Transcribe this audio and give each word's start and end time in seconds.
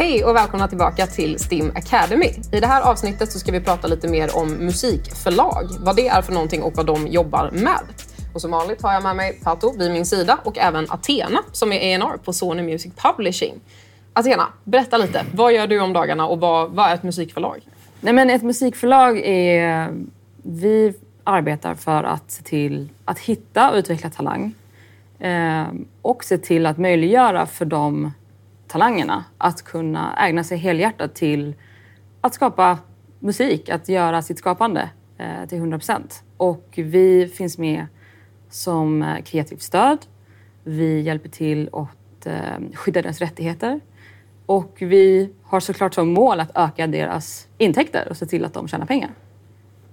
Hej 0.00 0.24
och 0.24 0.36
välkomna 0.36 0.68
tillbaka 0.68 1.06
till 1.06 1.38
STIM 1.38 1.72
Academy. 1.74 2.26
I 2.52 2.60
det 2.60 2.66
här 2.66 2.82
avsnittet 2.82 3.32
så 3.32 3.38
ska 3.38 3.52
vi 3.52 3.60
prata 3.60 3.88
lite 3.88 4.08
mer 4.08 4.36
om 4.36 4.52
musikförlag, 4.52 5.64
vad 5.80 5.96
det 5.96 6.08
är 6.08 6.22
för 6.22 6.32
någonting 6.32 6.62
och 6.62 6.72
vad 6.76 6.86
de 6.86 7.06
jobbar 7.06 7.50
med. 7.52 7.80
Och 8.34 8.40
som 8.40 8.50
vanligt 8.50 8.82
har 8.82 8.92
jag 8.92 9.02
med 9.02 9.16
mig 9.16 9.40
Pato 9.44 9.78
vid 9.78 9.90
min 9.90 10.06
sida 10.06 10.38
och 10.44 10.58
även 10.58 10.86
Athena 10.90 11.38
som 11.52 11.72
är 11.72 11.76
ENR 11.76 12.16
på 12.24 12.32
Sony 12.32 12.62
Music 12.62 12.92
Publishing. 12.96 13.54
Athena, 14.12 14.46
berätta 14.64 14.96
lite. 14.96 15.24
Vad 15.34 15.52
gör 15.52 15.66
du 15.66 15.80
om 15.80 15.92
dagarna 15.92 16.26
och 16.26 16.40
vad, 16.40 16.70
vad 16.70 16.90
är 16.90 16.94
ett 16.94 17.02
musikförlag? 17.02 17.60
Nej, 18.00 18.12
men 18.12 18.30
ett 18.30 18.42
musikförlag 18.42 19.18
är... 19.24 19.88
Vi 20.42 20.94
arbetar 21.24 21.74
för 21.74 22.04
att 22.04 22.30
se 22.30 22.42
till 22.42 22.88
att 23.04 23.18
hitta 23.18 23.70
och 23.70 23.76
utveckla 23.76 24.10
talang 24.10 24.54
eh, 25.18 25.66
och 26.02 26.24
se 26.24 26.38
till 26.38 26.66
att 26.66 26.78
möjliggöra 26.78 27.46
för 27.46 27.64
dem 27.64 28.12
talangerna 28.70 29.24
att 29.38 29.62
kunna 29.62 30.16
ägna 30.16 30.44
sig 30.44 30.58
helhjärtat 30.58 31.14
till 31.14 31.54
att 32.20 32.34
skapa 32.34 32.78
musik, 33.18 33.68
att 33.68 33.88
göra 33.88 34.22
sitt 34.22 34.38
skapande 34.38 34.90
eh, 35.18 35.48
till 35.48 35.58
100 35.58 35.78
procent. 35.78 36.22
Och 36.36 36.68
vi 36.74 37.28
finns 37.28 37.58
med 37.58 37.86
som 38.50 39.02
eh, 39.02 39.22
kreativt 39.22 39.62
stöd. 39.62 39.98
Vi 40.64 41.00
hjälper 41.00 41.28
till 41.28 41.70
att 41.72 42.26
eh, 42.26 42.74
skydda 42.74 43.02
deras 43.02 43.18
rättigheter. 43.18 43.80
Och 44.46 44.76
vi 44.78 45.32
har 45.42 45.60
såklart 45.60 45.94
som 45.94 46.12
mål 46.12 46.40
att 46.40 46.50
öka 46.54 46.86
deras 46.86 47.48
intäkter 47.58 48.06
och 48.10 48.16
se 48.16 48.26
till 48.26 48.44
att 48.44 48.54
de 48.54 48.68
tjänar 48.68 48.86
pengar. 48.86 49.10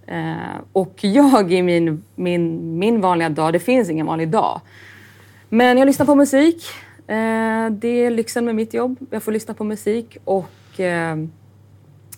Eh, 0.07 0.61
och 0.73 0.99
jag 1.01 1.53
i 1.53 1.61
min, 1.61 2.03
min, 2.15 2.77
min 2.79 3.01
vanliga 3.01 3.29
dag, 3.29 3.53
det 3.53 3.59
finns 3.59 3.89
ingen 3.89 4.05
vanlig 4.05 4.29
dag, 4.29 4.61
men 5.49 5.77
jag 5.77 5.85
lyssnar 5.85 6.05
på 6.05 6.15
musik. 6.15 6.63
Eh, 7.07 7.69
det 7.71 7.87
är 7.87 8.11
lyxen 8.11 8.45
med 8.45 8.55
mitt 8.55 8.73
jobb. 8.73 8.97
Jag 9.09 9.23
får 9.23 9.31
lyssna 9.31 9.53
på 9.53 9.63
musik 9.63 10.17
och 10.23 10.79
eh, 10.79 11.15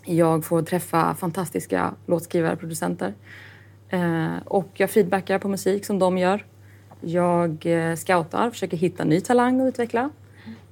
jag 0.06 0.46
får 0.46 0.62
träffa 0.62 1.16
fantastiska 1.16 1.94
låtskrivare 2.06 2.54
och 2.54 2.60
producenter. 2.60 3.14
Eh, 3.90 4.38
och 4.46 4.70
jag 4.74 4.90
feedbackar 4.90 5.40
på 5.40 5.48
musik 5.48 5.86
som 5.86 6.00
de 6.00 6.18
gör. 6.18 6.46
Jag 7.02 7.66
eh, 7.66 7.96
scoutar, 7.96 8.50
försöker 8.50 8.78
hitta 8.78 9.04
ny 9.04 9.22
talang 9.22 9.62
och 9.62 9.68
utveckla. 9.68 10.10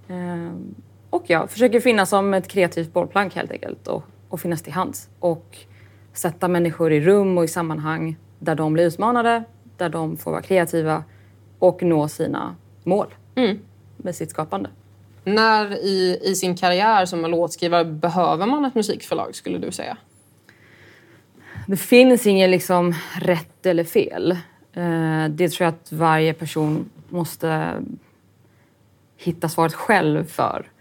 Eh, 0.08 0.52
och 1.10 1.24
jag 1.28 1.52
försöker 1.52 1.80
finnas 1.80 2.10
som 2.10 2.34
ett 2.34 2.48
kreativt 2.48 2.94
bollplank 2.94 3.36
helt 3.36 3.52
enkelt 3.52 3.88
och, 3.88 4.04
och 4.30 4.42
finnas 4.42 4.62
till 4.62 4.74
hands. 4.74 5.10
Och 5.20 5.58
sätta 6.14 6.48
människor 6.48 6.94
i 6.94 7.00
rum 7.00 7.38
och 7.38 7.44
i 7.44 7.48
sammanhang 7.48 8.18
där 8.40 8.56
de 8.56 8.74
blir 8.74 8.84
utmanade, 8.84 9.44
där 9.78 9.90
de 9.90 10.18
får 10.18 10.32
vara 10.32 10.42
kreativa 10.42 11.04
och 11.60 11.84
nå 11.84 12.08
sina 12.08 12.56
mål 12.84 13.08
mm 13.36 13.60
med 14.08 14.16
sitt 14.16 14.30
skapande. 14.30 14.70
När 15.24 15.74
i, 15.74 16.20
i 16.24 16.36
sin 16.36 16.56
karriär 16.56 17.06
som 17.06 17.22
låtskrivare 17.22 17.86
behöver 17.86 18.46
man 18.46 18.66
ett 18.66 18.76
musikförlag 18.76 19.36
skulle 19.36 19.58
du 19.58 19.72
säga? 19.72 19.98
Det 21.68 21.78
finns 21.78 22.28
inget 22.28 22.50
liksom 22.50 22.96
rätt 23.20 23.66
eller 23.66 23.84
fel. 23.84 24.32
Eh, 24.74 25.26
det 25.30 25.50
tror 25.50 25.66
jag 25.66 25.74
att 25.74 25.92
varje 25.92 26.34
person 26.34 26.90
måste 27.10 27.74
hitta 29.18 29.50
svaret 29.50 29.74
själv 29.74 30.26
för. 30.26 30.72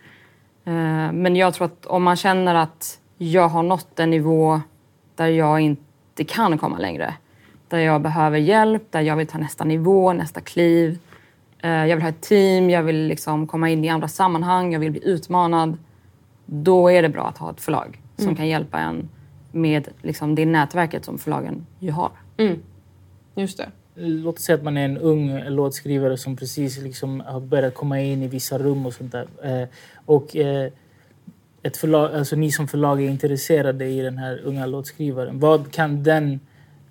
Eh, 0.64 1.12
men 1.12 1.36
jag 1.36 1.54
tror 1.54 1.66
att 1.66 1.86
om 1.86 2.02
man 2.02 2.16
känner 2.16 2.54
att 2.54 2.98
jag 3.18 3.48
har 3.48 3.62
nått 3.62 4.00
en 4.00 4.10
nivå 4.10 4.60
där 5.14 5.26
jag 5.26 5.60
inte 5.60 6.24
kan 6.24 6.58
komma 6.58 6.78
längre, 6.78 7.14
där 7.68 7.78
jag 7.78 8.00
behöver 8.00 8.38
hjälp, 8.38 8.82
där 8.90 9.00
jag 9.00 9.16
vill 9.16 9.26
ta 9.26 9.38
nästa 9.38 9.64
nivå, 9.64 10.12
nästa 10.12 10.40
kliv. 10.40 10.98
Eh, 11.62 11.70
jag 11.70 11.96
vill 11.96 12.02
ha 12.02 12.08
ett 12.08 12.20
team, 12.20 12.70
jag 12.70 12.82
vill 12.82 13.06
liksom 13.06 13.46
komma 13.46 13.70
in 13.70 13.84
i 13.84 13.88
andra 13.88 14.08
sammanhang, 14.08 14.72
jag 14.72 14.80
vill 14.80 14.90
bli 14.90 15.00
utmanad. 15.04 15.78
Då 16.46 16.88
är 16.88 17.02
det 17.02 17.08
bra 17.08 17.28
att 17.28 17.38
ha 17.38 17.50
ett 17.50 17.60
förlag 17.60 18.00
som 18.16 18.24
mm. 18.24 18.36
kan 18.36 18.48
hjälpa 18.48 18.78
en 18.78 19.08
med 19.52 19.88
liksom 20.02 20.34
det 20.34 20.46
nätverket 20.46 21.04
som 21.04 21.18
förlagen 21.18 21.66
ju 21.78 21.90
har. 21.90 22.10
Mm. 22.36 22.58
Just 23.34 23.58
det. 23.58 23.70
Låt 23.94 24.36
oss 24.36 24.44
säga 24.44 24.56
att 24.56 24.64
man 24.64 24.76
är 24.76 24.84
en 24.84 24.98
ung 24.98 25.40
låtskrivare 25.48 26.16
som 26.16 26.36
precis 26.36 26.78
liksom 26.78 27.20
har 27.20 27.40
börjat 27.40 27.74
komma 27.74 28.00
in 28.00 28.22
i 28.22 28.28
vissa 28.28 28.58
rum 28.58 28.86
och 28.86 28.94
sånt 28.94 29.12
där. 29.12 29.28
Eh, 29.42 29.68
och 30.04 30.36
eh, 30.36 30.72
ett 31.62 31.76
förlag, 31.76 32.14
alltså 32.14 32.36
ni 32.36 32.52
som 32.52 32.68
förlag 32.68 33.02
är 33.02 33.08
intresserade 33.08 33.86
i 33.86 34.00
den 34.00 34.18
här 34.18 34.40
unga 34.44 34.66
låtskrivaren. 34.66 35.40
Vad 35.40 35.72
kan 35.72 36.02
den 36.02 36.40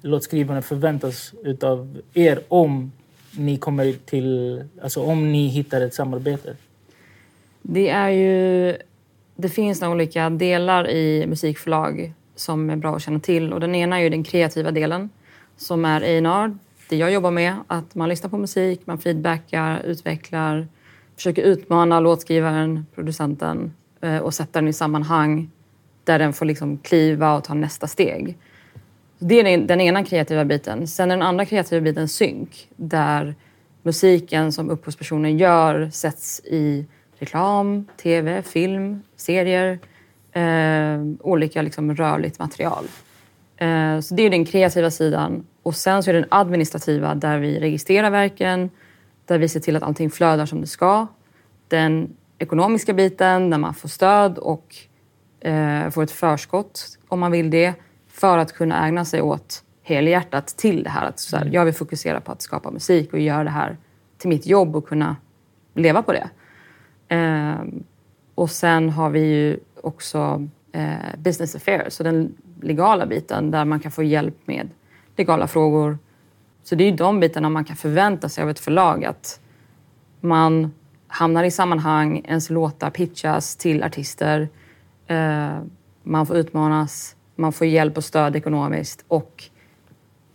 låtskrivaren 0.01 0.63
förväntas 0.63 1.33
utav 1.43 2.01
er 2.13 2.39
om 2.47 2.91
ni 3.37 3.57
kommer 3.57 3.93
till, 4.05 4.63
alltså 4.81 5.01
om 5.01 5.31
ni 5.31 5.47
hittar 5.47 5.81
ett 5.81 5.93
samarbete? 5.93 6.55
Det 7.61 7.89
är 7.89 8.09
ju, 8.09 8.77
det 9.35 9.49
finns 9.49 9.81
några 9.81 9.93
olika 9.93 10.29
delar 10.29 10.89
i 10.89 11.27
musikförlag 11.27 12.13
som 12.35 12.69
är 12.69 12.75
bra 12.75 12.95
att 12.95 13.01
känna 13.01 13.19
till. 13.19 13.53
Och 13.53 13.59
den 13.59 13.75
ena 13.75 13.97
är 13.97 14.03
ju 14.03 14.09
den 14.09 14.23
kreativa 14.23 14.71
delen 14.71 15.09
som 15.57 15.85
är 15.85 16.01
A&R, 16.01 16.57
det 16.89 16.95
jag 16.95 17.11
jobbar 17.11 17.31
med. 17.31 17.55
Att 17.67 17.95
man 17.95 18.09
lyssnar 18.09 18.29
på 18.29 18.37
musik, 18.37 18.81
man 18.85 18.97
feedbackar, 18.97 19.81
utvecklar, 19.85 20.67
försöker 21.15 21.43
utmana 21.43 21.99
låtskrivaren, 21.99 22.85
producenten 22.95 23.73
eh, 24.01 24.17
och 24.17 24.33
sätta 24.33 24.59
den 24.59 24.67
i 24.67 24.73
sammanhang 24.73 25.49
där 26.03 26.19
den 26.19 26.33
får 26.33 26.45
liksom 26.45 26.77
kliva 26.77 27.35
och 27.35 27.43
ta 27.43 27.53
nästa 27.53 27.87
steg. 27.87 28.37
Det 29.19 29.39
är 29.39 29.57
den 29.57 29.81
ena 29.81 30.05
kreativa 30.05 30.45
biten. 30.45 30.87
Sen 30.87 31.11
är 31.11 31.15
den 31.15 31.27
andra 31.27 31.45
kreativa 31.45 31.81
biten 31.81 32.07
synk 32.07 32.67
där 32.75 33.35
musiken 33.83 34.51
som 34.51 34.69
upphovspersonen 34.69 35.37
gör 35.37 35.89
sätts 35.89 36.41
i 36.45 36.85
reklam, 37.19 37.85
tv, 37.97 38.41
film, 38.41 39.01
serier 39.15 39.79
eh, 40.31 41.03
olika 41.19 41.61
liksom, 41.61 41.95
rörligt 41.95 42.39
material. 42.39 42.85
Eh, 43.57 43.99
så 43.99 44.15
det 44.15 44.23
är 44.23 44.29
den 44.29 44.45
kreativa 44.45 44.91
sidan. 44.91 45.45
Och 45.63 45.75
sen 45.75 46.03
så 46.03 46.09
är 46.09 46.13
den 46.13 46.25
administrativa 46.29 47.15
där 47.15 47.39
vi 47.39 47.59
registrerar 47.59 48.09
verken, 48.09 48.69
där 49.25 49.37
vi 49.37 49.49
ser 49.49 49.59
till 49.59 49.75
att 49.75 49.83
allting 49.83 50.11
flödar 50.11 50.45
som 50.45 50.61
det 50.61 50.67
ska. 50.67 51.07
Den 51.67 52.15
ekonomiska 52.39 52.93
biten 52.93 53.49
där 53.49 53.57
man 53.57 53.73
får 53.73 53.89
stöd 53.89 54.37
och 54.37 54.75
eh, 55.39 55.89
får 55.89 56.03
ett 56.03 56.11
förskott 56.11 56.97
om 57.07 57.19
man 57.19 57.31
vill 57.31 57.49
det 57.49 57.73
för 58.15 58.37
att 58.37 58.53
kunna 58.53 58.87
ägna 58.87 59.05
sig 59.05 59.21
åt 59.21 59.63
helhjärtat 59.83 60.47
till 60.47 60.83
det 60.83 60.89
här. 60.89 61.05
Att 61.05 61.19
så 61.19 61.35
här, 61.35 61.43
mm. 61.43 61.53
jag 61.53 61.65
vill 61.65 61.73
fokusera 61.73 62.21
på 62.21 62.31
att 62.31 62.41
skapa 62.41 62.71
musik 62.71 63.13
och 63.13 63.19
göra 63.19 63.43
det 63.43 63.49
här 63.49 63.77
till 64.17 64.29
mitt 64.29 64.45
jobb 64.45 64.75
och 64.75 64.87
kunna 64.87 65.15
leva 65.73 66.01
på 66.03 66.13
det. 66.13 66.29
Eh, 67.15 67.55
och 68.35 68.49
sen 68.49 68.89
har 68.89 69.09
vi 69.09 69.19
ju 69.19 69.59
också 69.81 70.47
eh, 70.71 71.17
business 71.17 71.55
affairs, 71.55 71.93
så 71.93 72.03
den 72.03 72.33
legala 72.61 73.05
biten 73.05 73.51
där 73.51 73.65
man 73.65 73.79
kan 73.79 73.91
få 73.91 74.03
hjälp 74.03 74.35
med 74.45 74.69
legala 75.15 75.47
frågor. 75.47 75.97
Så 76.63 76.75
det 76.75 76.83
är 76.83 76.91
ju 76.91 76.95
de 76.95 77.19
bitarna 77.19 77.49
man 77.49 77.65
kan 77.65 77.75
förvänta 77.75 78.29
sig 78.29 78.43
av 78.43 78.49
ett 78.49 78.59
förlag. 78.59 79.05
Att 79.05 79.39
man 80.21 80.73
hamnar 81.07 81.43
i 81.43 81.51
sammanhang, 81.51 82.25
ens 82.27 82.49
låtar 82.49 82.89
pitchas 82.89 83.55
till 83.55 83.83
artister. 83.83 84.49
Eh, 85.07 85.57
man 86.03 86.25
får 86.25 86.37
utmanas, 86.37 87.14
man 87.35 87.51
får 87.51 87.67
hjälp 87.67 87.97
och 87.97 88.03
stöd 88.03 88.35
ekonomiskt 88.35 89.05
och 89.07 89.43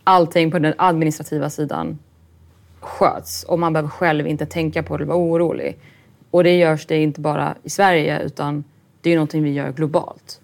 allting 0.03 0.51
på 0.51 0.59
den 0.59 0.73
administrativa 0.77 1.49
sidan 1.49 1.99
sköts 2.79 3.43
och 3.43 3.59
man 3.59 3.73
behöver 3.73 3.89
själv 3.89 4.27
inte 4.27 4.45
tänka 4.45 4.83
på 4.83 4.97
det 4.97 5.03
eller 5.03 5.13
vara 5.13 5.23
orolig. 5.23 5.79
Och 6.31 6.43
det 6.43 6.57
görs 6.57 6.85
det 6.85 6.97
inte 6.97 7.21
bara 7.21 7.55
i 7.63 7.69
Sverige 7.69 8.21
utan 8.21 8.63
det 9.01 9.09
är 9.09 9.15
någonting 9.15 9.43
vi 9.43 9.51
gör 9.51 9.71
globalt. 9.71 10.41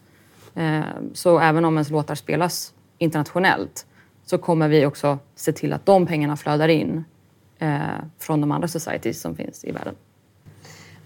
Ehm, 0.56 1.14
så 1.14 1.40
även 1.40 1.66
om 1.66 1.74
ens 1.74 1.90
låtar 1.90 2.16
spelas 2.16 2.74
internationellt 2.98 3.86
så 4.26 4.38
kommer 4.38 4.68
vi 4.68 4.86
också 4.86 5.20
se 5.36 5.52
till 5.52 5.74
att 5.74 5.86
de 5.86 6.06
pengarna 6.06 6.38
flödar 6.38 6.68
in 6.68 7.04
eh, 7.60 7.80
från 8.20 8.42
de 8.42 8.52
andra 8.52 8.68
societies 8.68 9.22
som 9.22 9.36
finns 9.36 9.66
i 9.66 9.72
världen. 9.72 9.96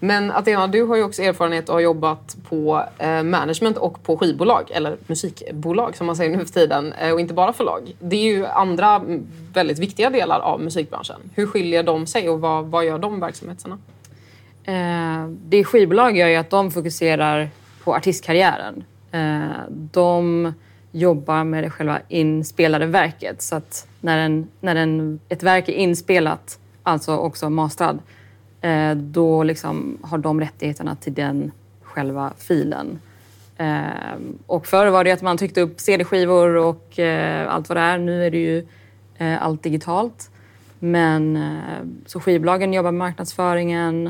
Men 0.04 0.30
Athena, 0.30 0.66
du 0.66 0.82
har 0.82 0.96
ju 0.96 1.02
också 1.02 1.22
erfarenhet 1.22 1.68
och 1.68 1.74
har 1.74 1.80
jobbat 1.80 2.36
på 2.48 2.84
eh, 2.98 3.22
management 3.22 3.76
och 3.76 4.02
på 4.02 4.16
skivbolag, 4.16 4.70
eller 4.70 4.96
musikbolag 5.06 5.96
som 5.96 6.06
man 6.06 6.16
säger 6.16 6.36
nu 6.36 6.44
för 6.44 6.52
tiden, 6.52 6.92
eh, 6.92 7.12
och 7.12 7.20
inte 7.20 7.34
bara 7.34 7.52
förlag. 7.52 7.96
Det 7.98 8.16
är 8.16 8.36
ju 8.36 8.46
andra 8.46 9.02
väldigt 9.52 9.78
viktiga 9.78 10.10
delar 10.10 10.40
av 10.40 10.60
musikbranschen. 10.60 11.20
Hur 11.34 11.46
skiljer 11.46 11.82
de 11.82 12.06
sig 12.06 12.28
och 12.28 12.40
vad, 12.40 12.64
vad 12.64 12.84
gör 12.84 12.98
de 12.98 13.20
verksamheterna? 13.20 13.78
Eh, 14.64 15.28
det 15.44 15.64
skivbolag 15.64 16.16
gör 16.16 16.28
ju 16.28 16.36
att 16.36 16.50
de 16.50 16.70
fokuserar 16.70 17.50
på 17.84 17.94
artistkarriären. 17.94 18.84
Eh, 19.12 19.56
de 19.68 20.52
jobbar 20.92 21.44
med 21.44 21.64
det 21.64 21.70
själva 21.70 22.00
inspelade 22.08 22.86
verket. 22.86 23.42
Så 23.42 23.56
att 23.56 23.86
när, 24.00 24.18
en, 24.18 24.48
när 24.60 24.76
en, 24.76 25.20
ett 25.28 25.42
verk 25.42 25.68
är 25.68 25.72
inspelat, 25.72 26.58
alltså 26.82 27.16
också 27.16 27.50
mastrad, 27.50 27.94
eh, 27.96 28.02
Eh, 28.62 28.94
då 28.94 29.42
liksom 29.42 29.98
har 30.02 30.18
de 30.18 30.40
rättigheterna 30.40 30.96
till 30.96 31.14
den 31.14 31.52
själva 31.82 32.32
filen. 32.38 33.00
Eh, 33.56 34.16
och 34.46 34.66
förr 34.66 34.86
var 34.86 35.04
det 35.04 35.12
att 35.12 35.22
man 35.22 35.38
tryckte 35.38 35.60
upp 35.60 35.80
CD-skivor 35.80 36.56
och 36.56 36.98
eh, 36.98 37.54
allt 37.54 37.68
vad 37.68 37.78
det 37.78 37.82
är. 37.82 37.98
Nu 37.98 38.26
är 38.26 38.30
det 38.30 38.38
ju 38.38 38.66
eh, 39.18 39.42
allt 39.42 39.62
digitalt. 39.62 40.30
Men 40.78 41.36
eh, 41.36 41.86
så 42.06 42.20
skivbolagen 42.20 42.72
jobbar 42.72 42.90
med 42.90 42.98
marknadsföringen, 42.98 44.06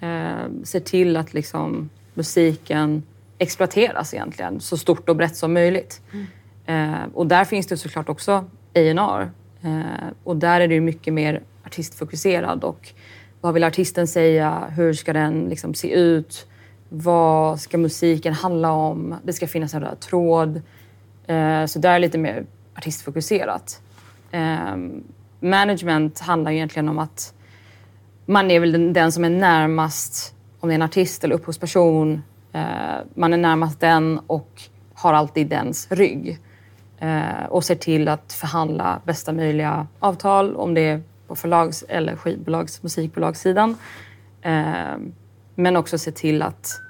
eh, 0.00 0.64
ser 0.64 0.80
till 0.80 1.16
att 1.16 1.34
liksom 1.34 1.90
musiken 2.14 3.02
exploateras 3.38 4.14
egentligen 4.14 4.60
så 4.60 4.76
stort 4.76 5.08
och 5.08 5.16
brett 5.16 5.36
som 5.36 5.52
möjligt. 5.52 6.00
Eh, 6.66 7.04
och 7.14 7.26
där 7.26 7.44
finns 7.44 7.66
det 7.66 7.76
såklart 7.76 8.08
också 8.08 8.32
A&R. 8.74 9.30
Eh, 9.62 10.08
och 10.24 10.36
där 10.36 10.60
är 10.60 10.68
det 10.68 10.74
ju 10.74 10.80
mycket 10.80 11.14
mer 11.14 11.42
artistfokuserad 11.64 12.64
och 12.64 12.92
vad 13.40 13.54
vill 13.54 13.64
artisten 13.64 14.06
säga? 14.06 14.64
Hur 14.76 14.92
ska 14.92 15.12
den 15.12 15.48
liksom 15.48 15.74
se 15.74 15.92
ut? 15.92 16.46
Vad 16.88 17.60
ska 17.60 17.78
musiken 17.78 18.34
handla 18.34 18.72
om? 18.72 19.14
Det 19.22 19.32
ska 19.32 19.46
finnas 19.46 19.74
en 19.74 19.80
röd 19.80 20.00
tråd. 20.00 20.62
Eh, 21.26 21.66
så 21.66 21.78
där 21.78 21.90
är 21.90 21.98
lite 21.98 22.18
mer 22.18 22.46
artistfokuserat. 22.76 23.80
Ehm, 24.30 25.04
management 25.40 26.20
handlar 26.20 26.52
egentligen 26.52 26.88
om 26.88 26.98
att 26.98 27.34
man 28.26 28.50
är 28.50 28.60
väl 28.60 28.92
den, 28.92 29.12
som 29.12 29.24
är 29.24 29.30
närmast, 29.30 30.34
om 30.60 30.68
det 30.68 30.72
är 30.72 30.74
en 30.74 30.82
artist 30.82 31.24
eller 31.24 31.34
upphovsperson, 31.34 32.22
eh, 32.52 32.60
man 33.14 33.32
är 33.32 33.36
närmast 33.36 33.80
den 33.80 34.20
och 34.26 34.62
har 34.94 35.14
alltid 35.14 35.46
dens 35.46 35.86
rygg. 35.90 36.38
Eh, 36.98 37.44
och 37.48 37.64
ser 37.64 37.74
till 37.74 38.08
att 38.08 38.32
förhandla 38.32 39.00
bästa 39.04 39.32
möjliga 39.32 39.86
avtal, 39.98 40.56
om 40.56 40.74
det 40.74 40.80
är 40.80 41.02
på 41.28 41.36
förlags 41.36 41.84
eller 41.88 42.16
skivbolags, 42.16 42.82
musikbolagssidan. 42.82 43.76
Eh, 44.42 44.96
men 45.54 45.76
också 45.76 45.98
se 45.98 46.12
till 46.12 46.42
att 46.42 46.80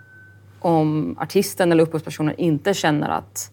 om 0.61 1.17
artisten 1.20 1.73
eller 1.73 1.82
upphovspersonen 1.82 2.35
inte 2.38 2.75
känner 2.75 3.08
att 3.08 3.50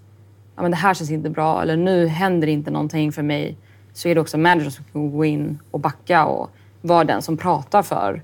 ja, 0.56 0.62
men 0.62 0.72
det 0.72 0.78
här 0.78 0.94
känns 0.94 1.12
inte 1.12 1.30
bra 1.30 1.62
eller 1.62 1.78
nu 1.78 2.08
händer 2.08 2.48
inte 2.48 2.72
någonting 2.72 3.12
för 3.12 3.22
mig 3.22 3.58
så 3.94 4.08
är 4.08 4.16
det 4.16 4.22
också 4.22 4.38
managern 4.38 4.72
som 4.72 4.86
kan 4.92 5.12
gå 5.12 5.26
in 5.26 5.60
och 5.72 5.80
backa 5.80 6.26
och 6.26 6.50
vara 6.82 7.04
den 7.04 7.22
som 7.22 7.38
pratar 7.38 7.84
för 7.84 8.22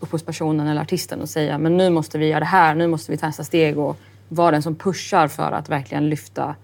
upphovspersonen 0.00 0.66
eller 0.66 0.80
artisten 0.80 1.20
och 1.20 1.28
säga 1.28 1.58
men 1.58 1.76
nu 1.76 1.90
måste 1.90 2.18
vi 2.18 2.26
göra 2.26 2.40
det 2.40 2.46
här, 2.46 2.74
nu 2.74 2.86
måste 2.86 3.12
vi 3.12 3.18
ta 3.18 3.26
nästa 3.26 3.44
steg 3.44 3.78
och 3.78 3.96
vara 4.28 4.50
den 4.50 4.62
som 4.62 4.74
pushar 4.74 5.28
för 5.28 5.52
att 5.52 5.68
verkligen 5.68 6.08
lyfta 6.08 6.54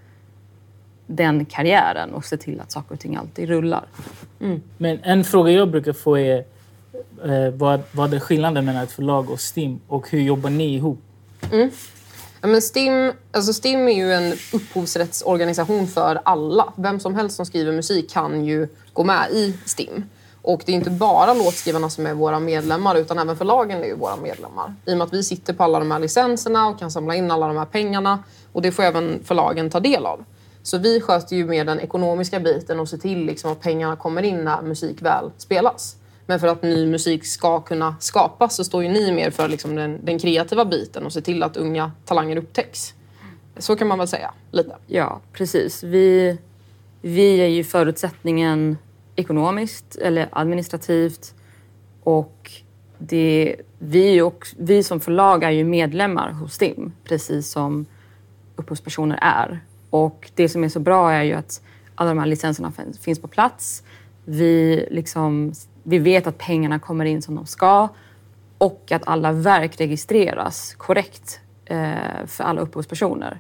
den 1.11 1.45
karriären 1.45 2.15
och 2.15 2.25
se 2.25 2.37
till 2.37 2.61
att 2.61 2.73
saker 2.73 2.95
och 2.95 3.01
ting 3.01 3.17
alltid 3.17 3.49
rullar. 3.49 3.85
Mm. 4.41 4.63
Men 4.79 4.99
en 5.03 5.25
fråga 5.25 5.53
jag 5.53 5.71
brukar 5.71 5.93
få 5.93 6.19
är 6.19 6.45
eh, 7.25 7.51
vad, 7.55 7.81
vad 7.93 8.15
är 8.15 8.21
skillnaden 8.21 8.65
mellan 8.65 8.83
ett 8.83 8.93
förlag 8.93 9.31
och 9.31 9.41
STIM 9.41 9.81
och 9.89 10.11
hur 10.11 10.21
jobbar 10.21 10.51
ni 10.51 10.75
ihop? 10.75 10.99
Mm. 11.53 11.71
Ja, 12.41 12.49
men 12.49 12.63
STIM, 12.63 13.13
alltså 13.33 13.53
STIM 13.53 13.89
är 13.89 13.93
ju 13.93 14.13
en 14.13 14.33
upphovsrättsorganisation 14.53 15.87
för 15.87 16.21
alla. 16.25 16.73
Vem 16.77 17.01
som 17.01 17.15
helst 17.15 17.37
som 17.37 17.47
skriver 17.47 17.73
musik 17.73 18.11
kan 18.11 18.45
ju 18.45 18.69
gå 18.93 19.05
med 19.05 19.31
i 19.31 19.59
STIM. 19.65 20.05
Och 20.43 20.63
det 20.67 20.73
är 20.73 20.77
inte 20.77 20.91
bara 20.91 21.35
låtskrivarna 21.35 21.91
som 21.91 22.07
är 22.07 22.15
våra 22.15 22.41
medlemmar 22.41 22.97
utan 22.97 23.19
även 23.19 23.37
förlagen 23.37 23.83
är 23.83 23.87
ju 23.87 23.97
våra 23.97 24.17
medlemmar. 24.17 24.75
I 24.87 24.93
och 24.93 24.99
med 24.99 25.05
att 25.05 25.13
vi 25.13 25.23
sitter 25.23 25.53
på 25.53 25.63
alla 25.63 25.79
de 25.79 25.91
här 25.91 25.99
licenserna 25.99 26.69
och 26.69 26.79
kan 26.79 26.91
samla 26.91 27.15
in 27.15 27.31
alla 27.31 27.47
de 27.47 27.57
här 27.57 27.65
pengarna. 27.65 28.19
Och 28.53 28.63
det 28.63 28.73
får 28.73 28.83
även 28.83 29.21
förlagen 29.25 29.71
ta 29.71 29.81
del 29.81 30.07
av. 30.07 30.25
Så 30.63 30.79
vi 30.79 31.01
sköter 31.01 31.37
ju 31.37 31.45
mer 31.45 31.65
den 31.65 31.81
ekonomiska 31.81 32.41
biten 32.41 32.81
och 32.81 32.89
ser 32.89 32.99
till 32.99 33.27
liksom 33.27 33.53
att 33.53 33.61
pengarna 33.61 33.97
kommer 33.97 34.23
in 34.23 34.45
när 34.45 34.63
musik 34.63 35.03
väl 35.03 35.31
spelas. 35.37 35.97
Men 36.27 36.41
för 36.41 36.47
att 36.47 36.63
ny 36.63 36.87
musik 36.87 37.27
ska 37.27 37.61
kunna 37.61 37.97
skapas 38.01 38.57
så 38.57 38.65
står 38.65 38.83
ju 38.83 38.89
ni 38.89 39.13
mer 39.13 39.31
för 39.31 39.49
liksom 39.49 39.75
den, 39.75 40.05
den 40.05 40.19
kreativa 40.19 40.65
biten 40.65 41.07
och 41.07 41.13
ser 41.13 41.21
till 41.21 41.43
att 41.43 41.57
unga 41.57 41.93
talanger 42.05 42.37
upptäcks. 42.37 42.95
Så 43.57 43.77
kan 43.77 43.89
man 43.89 43.99
väl 43.99 44.09
säga, 44.09 44.35
lite. 44.51 44.77
Ja, 44.87 45.21
precis. 45.33 45.83
Vi, 45.83 46.39
vi 47.03 47.41
är 47.41 47.47
ju 47.47 47.65
förutsättningen 47.65 48.79
ekonomiskt 49.17 49.97
eller 49.97 50.29
administrativt 50.33 51.35
och 52.03 52.53
det, 52.99 53.57
vi, 53.79 54.21
och, 54.21 54.47
vi 54.57 54.83
som 54.83 55.01
förlag 55.01 55.45
är 55.45 55.51
ju 55.51 55.65
medlemmar 55.65 56.31
hos 56.31 56.55
STIM, 56.55 56.93
precis 57.05 57.51
som 57.51 57.87
upphovspersoner 58.57 59.19
är. 59.23 59.61
Och 59.91 60.31
det 60.35 60.49
som 60.49 60.65
är 60.65 60.69
så 60.69 60.81
bra 60.81 61.13
är 61.13 61.23
ju 61.23 61.33
att 61.33 61.63
alla 61.95 62.11
de 62.11 62.19
här 62.19 62.27
licenserna 62.27 62.73
finns 63.01 63.19
på 63.19 63.29
plats. 63.29 63.83
Vi, 64.25 64.87
liksom, 64.91 65.53
vi 65.83 65.99
vet 65.99 66.27
att 66.27 66.39
pengarna 66.39 66.79
kommer 66.79 67.05
in 67.05 67.23
som 67.23 67.35
de 67.35 67.47
ska 67.47 67.89
och 68.59 68.93
att 68.93 69.03
alla 69.07 69.33
verk 69.33 69.81
registreras 69.81 70.75
korrekt 70.75 71.41
eh, 71.65 72.27
för 72.27 72.45
alla 72.45 72.61
upphovspersoner. 72.61 73.39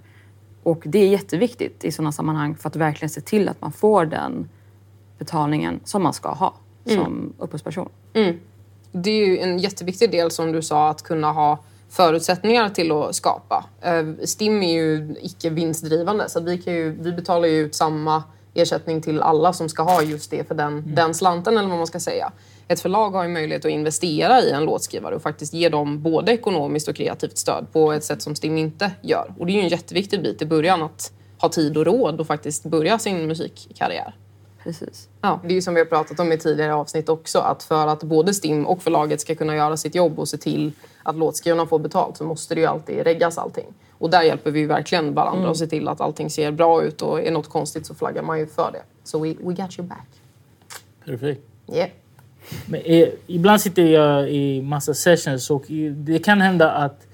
Och 0.62 0.82
det 0.86 0.98
är 0.98 1.08
jätteviktigt 1.08 1.84
i 1.84 1.92
sådana 1.92 2.12
sammanhang 2.12 2.56
för 2.56 2.68
att 2.68 2.76
verkligen 2.76 3.10
se 3.10 3.20
till 3.20 3.48
att 3.48 3.60
man 3.60 3.72
får 3.72 4.06
den 4.06 4.48
betalningen 5.18 5.80
som 5.84 6.02
man 6.02 6.12
ska 6.12 6.28
ha 6.28 6.54
mm. 6.84 7.04
som 7.04 7.32
upphovsperson. 7.38 7.88
Mm. 8.14 8.40
Det 8.92 9.10
är 9.10 9.26
ju 9.26 9.38
en 9.38 9.58
jätteviktig 9.58 10.10
del 10.10 10.30
som 10.30 10.52
du 10.52 10.62
sa 10.62 10.90
att 10.90 11.02
kunna 11.02 11.32
ha 11.32 11.58
förutsättningar 11.90 12.68
till 12.68 12.92
att 12.92 13.14
skapa. 13.14 13.64
Eh, 13.80 14.04
STIM 14.24 14.62
är 14.62 14.72
ju 14.72 15.16
icke 15.20 15.50
vinstdrivande 15.50 16.28
så 16.28 16.40
vi, 16.40 16.58
kan 16.58 16.74
ju, 16.74 16.96
vi 17.00 17.12
betalar 17.12 17.48
ju 17.48 17.56
ut 17.56 17.74
samma 17.74 18.22
ersättning 18.54 19.02
till 19.02 19.22
alla 19.22 19.52
som 19.52 19.68
ska 19.68 19.82
ha 19.82 20.02
just 20.02 20.30
det 20.30 20.48
för 20.48 20.54
den, 20.54 20.78
mm. 20.78 20.94
den 20.94 21.14
slanten 21.14 21.58
eller 21.58 21.68
vad 21.68 21.78
man 21.78 21.86
ska 21.86 22.00
säga. 22.00 22.32
Ett 22.68 22.80
förlag 22.80 23.10
har 23.10 23.22
ju 23.22 23.28
möjlighet 23.28 23.64
att 23.64 23.70
investera 23.70 24.40
i 24.40 24.50
en 24.50 24.64
låtskrivare 24.64 25.14
och 25.14 25.22
faktiskt 25.22 25.54
ge 25.54 25.68
dem 25.68 26.02
både 26.02 26.32
ekonomiskt 26.32 26.88
och 26.88 26.96
kreativt 26.96 27.38
stöd 27.38 27.66
på 27.72 27.92
ett 27.92 28.04
sätt 28.04 28.22
som 28.22 28.34
STIM 28.34 28.58
inte 28.58 28.90
gör. 29.02 29.34
Och 29.38 29.46
det 29.46 29.52
är 29.52 29.54
ju 29.54 29.60
en 29.60 29.68
jätteviktig 29.68 30.22
bit 30.22 30.42
i 30.42 30.46
början 30.46 30.82
att 30.82 31.12
ha 31.38 31.48
tid 31.48 31.76
och 31.76 31.86
råd 31.86 32.20
och 32.20 32.26
faktiskt 32.26 32.64
börja 32.64 32.98
sin 32.98 33.26
musikkarriär. 33.26 34.14
Precis. 34.70 35.08
Ja, 35.20 35.40
det 35.42 35.48
är 35.48 35.52
ju 35.54 35.62
som 35.62 35.74
vi 35.74 35.80
har 35.80 35.86
pratat 35.86 36.20
om 36.20 36.32
i 36.32 36.38
tidigare 36.38 36.74
avsnitt 36.74 37.08
också 37.08 37.38
att 37.38 37.62
för 37.62 37.86
att 37.86 38.02
både 38.02 38.34
STIM 38.34 38.66
och 38.66 38.82
förlaget 38.82 39.20
ska 39.20 39.34
kunna 39.34 39.56
göra 39.56 39.76
sitt 39.76 39.94
jobb 39.94 40.18
och 40.18 40.28
se 40.28 40.36
till 40.36 40.72
att 41.02 41.16
låtskrivarna 41.16 41.66
får 41.66 41.78
betalt 41.78 42.16
så 42.16 42.24
måste 42.24 42.54
det 42.54 42.60
ju 42.60 42.66
alltid 42.66 43.02
reggas 43.02 43.38
allting. 43.38 43.66
Och 43.92 44.10
där 44.10 44.22
hjälper 44.22 44.50
vi 44.50 44.66
verkligen 44.66 45.14
varandra 45.14 45.38
mm. 45.38 45.50
och 45.50 45.56
ser 45.56 45.66
till 45.66 45.88
att 45.88 46.00
allting 46.00 46.30
ser 46.30 46.52
bra 46.52 46.82
ut 46.82 47.02
och 47.02 47.22
är 47.22 47.30
något 47.30 47.48
konstigt 47.48 47.86
så 47.86 47.94
flaggar 47.94 48.22
man 48.22 48.38
ju 48.38 48.46
för 48.46 48.72
det. 48.72 48.82
Så 49.04 49.18
so 49.18 49.24
we, 49.24 49.28
we 49.28 49.62
got 49.62 49.78
your 49.78 49.88
back. 49.88 50.08
Perfekt. 51.04 51.42
Yeah. 51.72 51.90
Men, 52.66 52.80
eh, 52.80 53.08
ibland 53.26 53.60
sitter 53.60 53.82
jag 53.82 54.30
i 54.30 54.62
massa 54.62 54.94
sessions 54.94 55.50
och 55.50 55.64
det 55.94 56.18
kan 56.24 56.40
hända 56.40 56.70
att 56.70 57.06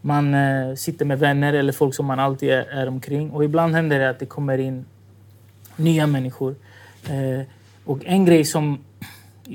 man 0.00 0.34
eh, 0.34 0.74
sitter 0.74 1.04
med 1.04 1.18
vänner 1.18 1.52
eller 1.52 1.72
folk 1.72 1.94
som 1.94 2.06
man 2.06 2.18
alltid 2.18 2.50
är, 2.50 2.64
är 2.64 2.88
omkring. 2.88 3.30
Och 3.30 3.44
ibland 3.44 3.74
händer 3.74 3.98
det 3.98 4.10
att 4.10 4.18
det 4.18 4.26
kommer 4.26 4.58
in 4.58 4.84
nya 5.76 6.06
människor. 6.06 6.54
Eh, 7.08 7.46
och 7.84 7.98
en 8.04 8.24
grej 8.24 8.44
som 8.44 8.78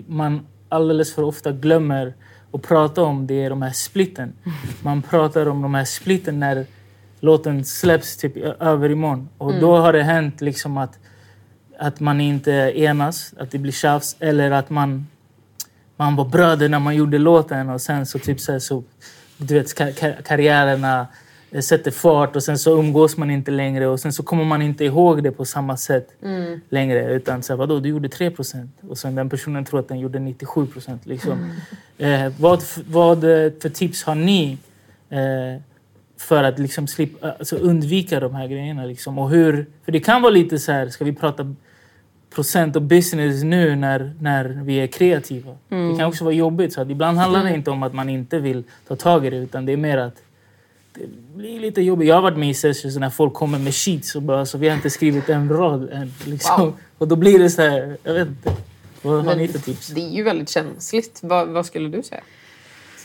man 0.08 0.48
alldeles 0.70 1.16
för 1.16 1.24
ofta 1.24 1.52
glömmer 1.52 2.14
att 2.52 2.62
prata 2.62 3.04
om 3.04 3.28
det 3.28 3.44
är 3.44 3.50
de 3.50 3.62
här 3.62 3.72
splitten. 3.72 4.34
Man 4.82 5.02
pratar 5.02 5.46
om 5.46 5.62
de 5.62 5.74
här 5.74 5.86
splitten 5.86 6.40
när 6.40 6.66
låten 7.20 7.66
släpps 7.66 8.18
typ 8.18 8.38
över 8.60 8.90
imorgon. 8.90 9.30
Och 9.38 9.50
mm. 9.50 9.62
då 9.62 9.78
har 9.78 9.94
det 9.94 10.04
hänt 10.04 10.42
liksom 10.42 10.78
att, 10.78 11.00
att 11.80 12.00
man 12.00 12.22
inte 12.22 12.52
enas, 12.76 13.34
att 13.40 13.52
det 13.52 13.58
blir 13.58 13.72
tjafs 13.72 14.16
eller 14.20 14.52
att 14.52 14.70
man, 14.70 15.08
man 15.96 16.16
var 16.16 16.26
bröder 16.26 16.70
när 16.70 16.80
man 16.80 16.96
gjorde 16.96 17.18
låten 17.18 17.70
och 17.70 17.82
sen 17.82 18.06
så 18.06 18.20
typ 18.20 18.40
så, 18.40 18.52
här, 18.52 18.60
så 18.60 18.84
du 19.38 19.54
vet 19.54 19.76
karriärerna 20.28 21.08
sätter 21.62 21.92
fart 21.92 22.36
och 22.36 22.44
sen 22.44 22.58
så 22.58 22.80
umgås 22.80 23.18
man 23.18 23.32
inte 23.32 23.52
längre 23.52 23.88
och 23.88 24.00
sen 24.00 24.14
så 24.14 24.24
kommer 24.24 24.44
man 24.44 24.62
inte 24.62 24.86
ihåg 24.86 25.24
det 25.24 25.32
på 25.32 25.46
samma 25.46 25.78
sätt 25.78 26.10
mm. 26.24 26.62
längre. 26.70 27.14
Utan 27.14 27.44
så 27.44 27.54
här, 27.54 27.58
vadå, 27.58 27.80
du 27.80 27.90
gjorde 27.90 28.10
3 28.10 28.32
procent 28.32 28.72
och 28.90 28.98
sen 28.98 29.16
den 29.16 29.30
personen 29.30 29.66
tror 29.66 29.80
att 29.80 29.88
den 29.88 30.00
gjorde 30.00 30.20
97 30.20 30.66
procent. 30.66 31.06
Liksom. 31.06 31.52
Mm. 32.00 32.26
Eh, 32.26 32.34
vad, 32.40 32.64
vad 32.88 33.22
för 33.62 33.70
tips 33.70 34.04
har 34.04 34.16
ni 34.16 34.58
eh, 35.10 35.62
för 36.18 36.44
att 36.44 36.60
liksom 36.60 36.88
slippa, 36.88 37.32
alltså 37.32 37.56
undvika 37.56 38.20
de 38.20 38.36
här 38.36 38.48
grejerna? 38.48 38.86
Liksom? 38.86 39.18
Och 39.20 39.30
hur, 39.30 39.66
för 39.86 39.92
det 39.92 40.00
kan 40.00 40.22
vara 40.22 40.32
lite 40.32 40.60
så 40.60 40.72
här, 40.72 40.90
ska 40.90 41.06
vi 41.06 41.14
prata 41.14 41.56
procent 42.36 42.76
och 42.76 42.82
business 42.82 43.44
nu 43.44 43.76
när, 43.76 44.14
när 44.20 44.46
vi 44.46 44.76
är 44.76 44.88
kreativa? 44.88 45.56
Mm. 45.70 45.92
Det 45.92 45.98
kan 45.98 46.08
också 46.08 46.24
vara 46.24 46.34
jobbigt. 46.34 46.74
Så 46.74 46.82
ibland 46.82 47.18
handlar 47.18 47.40
det 47.40 47.48
mm. 47.48 47.60
inte 47.60 47.72
om 47.72 47.84
att 47.84 47.94
man 47.94 48.10
inte 48.10 48.40
vill 48.40 48.64
ta 48.88 48.96
tag 48.96 49.26
i 49.26 49.30
det 49.30 49.38
utan 49.38 49.66
det 49.66 49.74
är 49.74 49.78
mer 49.78 49.98
att 49.98 50.22
det 50.94 51.36
blir 51.36 51.60
lite 51.60 51.82
jobbigt. 51.82 52.08
Jag 52.08 52.16
har 52.16 52.22
varit 52.22 52.38
med 52.38 52.50
i 52.50 52.54
sessions 52.54 52.98
när 52.98 53.10
folk 53.10 53.34
kommer 53.34 53.60
med 53.60 53.76
sheets 53.76 54.16
och 54.16 54.22
bara 54.22 54.46
så 54.46 54.58
vi 54.58 54.70
har 54.70 54.76
inte 54.76 54.90
skrivit 54.90 55.30
en 55.30 55.50
rad 55.50 55.90
än. 55.90 56.14
Liksom. 56.26 56.62
Wow. 56.62 56.74
Och 56.98 57.08
då 57.08 57.16
blir 57.16 57.40
det 57.40 57.50
så 57.50 57.62
här, 57.62 57.98
jag 58.04 58.14
vet 58.14 58.28
inte. 58.28 58.56
Vad 59.02 59.26
har 59.26 59.36
ni 59.36 59.48
för 59.48 59.60
tips? 59.60 59.88
Det 59.88 60.02
är 60.02 60.10
ju 60.10 60.24
väldigt 60.24 60.50
känsligt. 60.50 61.20
Vad, 61.24 61.48
vad 61.48 61.66
skulle 61.66 61.90
du 61.90 62.04
säga? 62.04 62.22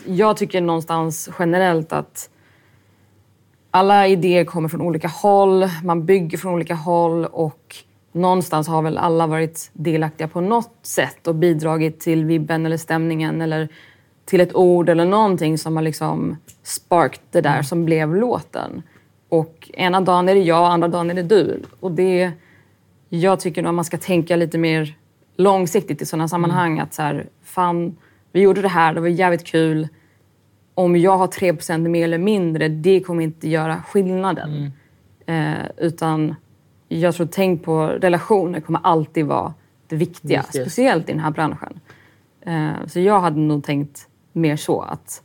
Jag 0.05 0.37
tycker 0.37 0.61
någonstans 0.61 1.29
generellt 1.39 1.93
att 1.93 2.29
alla 3.71 4.07
idéer 4.07 4.45
kommer 4.45 4.69
från 4.69 4.81
olika 4.81 5.07
håll. 5.07 5.69
Man 5.83 6.05
bygger 6.05 6.37
från 6.37 6.53
olika 6.53 6.75
håll 6.75 7.25
och 7.25 7.75
någonstans 8.11 8.67
har 8.67 8.81
väl 8.81 8.97
alla 8.97 9.27
varit 9.27 9.69
delaktiga 9.73 10.27
på 10.27 10.41
något 10.41 10.73
sätt 10.81 11.27
och 11.27 11.35
bidragit 11.35 11.99
till 11.99 12.25
vibben 12.25 12.65
eller 12.65 12.77
stämningen 12.77 13.41
eller 13.41 13.69
till 14.25 14.41
ett 14.41 14.55
ord 14.55 14.89
eller 14.89 15.05
någonting 15.05 15.57
som 15.57 15.75
har 15.75 15.83
liksom 15.83 16.37
sparkat 16.63 17.21
det 17.31 17.41
där 17.41 17.61
som 17.61 17.85
blev 17.85 18.15
låten. 18.15 18.83
Och 19.29 19.71
ena 19.73 20.01
dagen 20.01 20.29
är 20.29 20.35
det 20.35 20.41
jag, 20.41 20.65
andra 20.71 20.87
dagen 20.87 21.09
är 21.09 21.13
det 21.13 21.23
du. 21.23 21.61
Och 21.79 21.91
det, 21.91 22.31
jag 23.09 23.39
tycker 23.39 23.61
nog 23.61 23.69
att 23.69 23.75
man 23.75 23.85
ska 23.85 23.97
tänka 23.97 24.35
lite 24.35 24.57
mer 24.57 24.97
långsiktigt 25.37 26.01
i 26.01 26.05
sådana 26.05 26.27
sammanhang. 26.27 26.71
Mm. 26.71 26.83
Att 26.83 26.93
så 26.93 27.01
här, 27.01 27.27
fan, 27.43 27.97
vi 28.31 28.41
gjorde 28.41 28.61
det 28.61 28.67
här, 28.67 28.93
det 28.93 29.01
var 29.01 29.07
jävligt 29.07 29.45
kul. 29.45 29.87
om 30.73 30.95
jag 30.95 31.17
har 31.17 31.27
3% 31.27 31.87
mer 31.87 32.03
eller 32.03 32.17
mindre, 32.17 32.67
det 32.67 32.99
kommer 32.99 33.23
inte 33.23 33.49
göra 33.49 33.83
skillnaden. 33.87 34.71
Mm. 35.27 35.53
Eh, 35.53 35.65
utan 35.77 36.35
jag 36.87 37.15
tror 37.15 37.27
tänk 37.31 37.63
på 37.63 37.87
relationer 37.87 38.59
kommer 38.59 38.79
alltid 38.83 39.25
vara 39.25 39.53
det 39.87 39.95
viktiga. 39.95 40.41
Viktigast. 40.41 40.61
Speciellt 40.61 41.09
i 41.09 41.11
den 41.11 41.21
här 41.21 41.31
branschen. 41.31 41.79
Eh, 42.41 42.87
så 42.87 42.99
jag 42.99 43.19
hade 43.19 43.39
nog 43.39 43.63
tänkt 43.63 44.07
mer 44.35 44.55
så 44.55 44.81
att 44.81 45.23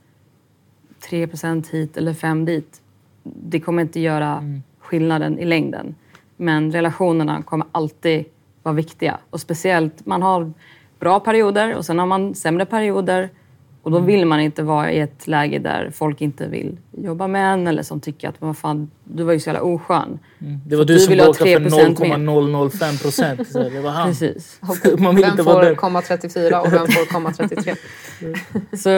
3% 1.11 1.71
hit 1.71 1.97
eller 1.97 2.15
5 2.15 2.45
dit, 2.45 2.81
det 3.23 3.61
kommer 3.61 3.83
inte 3.83 4.01
göra 4.01 4.37
Mm. 4.37 4.63
skillnaden 4.79 5.39
i 5.39 5.45
längden. 5.45 5.95
Men 6.37 6.73
relationerna 6.73 7.43
kommer 7.43 7.67
alltid 7.73 8.25
vara 8.63 8.75
viktiga. 8.75 9.19
Och 9.31 9.41
speciellt, 9.41 10.07
man 10.07 10.23
har 10.23 10.53
bra 10.99 11.21
perioder 11.21 11.77
och 11.77 11.87
sen 11.87 11.99
har 11.99 12.07
man 12.07 12.35
sämre 12.35 12.67
perioder. 12.67 13.31
Och 13.83 13.91
då 13.91 13.97
Mm. 13.97 14.07
vill 14.07 14.27
man 14.27 14.41
inte 14.41 14.63
vara 14.63 14.93
i 14.93 15.01
ett 15.01 15.27
läge 15.27 15.59
där 15.59 15.91
folk 15.95 16.21
inte 16.21 16.47
vill 16.49 16.77
jobba 16.91 17.27
med 17.27 17.53
en 17.53 17.67
eller 17.67 17.83
som 17.83 18.01
tycker 18.01 18.29
att 18.29 18.41
"Men 18.41 18.47
vad 18.49 18.57
fan, 18.59 18.91
du 19.05 19.23
var 19.25 19.33
ju 19.33 19.41
så 19.41 19.49
jävla 19.49 19.63
oskön. 19.63 20.19
Det 20.67 20.77
var 20.77 20.83
Så 20.83 20.89
du, 20.89 20.95
du 20.95 21.01
som 21.01 21.15
bråkade 21.17 21.35
för 21.71 21.71
3% 21.71 22.01
mer. 22.01 22.17
0,005 22.19 22.97
procent. 22.99 23.49
Så 23.49 23.69
Det 23.69 23.81
var 23.81 23.91
han. 23.91 24.09
Precis. 24.09 24.61
Man 24.99 25.15
vill 25.15 25.25
Vem 25.25 25.31
inte 25.33 25.45
får 25.45 25.75
komma 25.75 26.03
34 26.03 26.61
och 26.61 26.73
vem 26.73 26.87
får 26.87 27.13
komma 27.13 27.33
33? 27.33 27.75
Så 28.79 28.89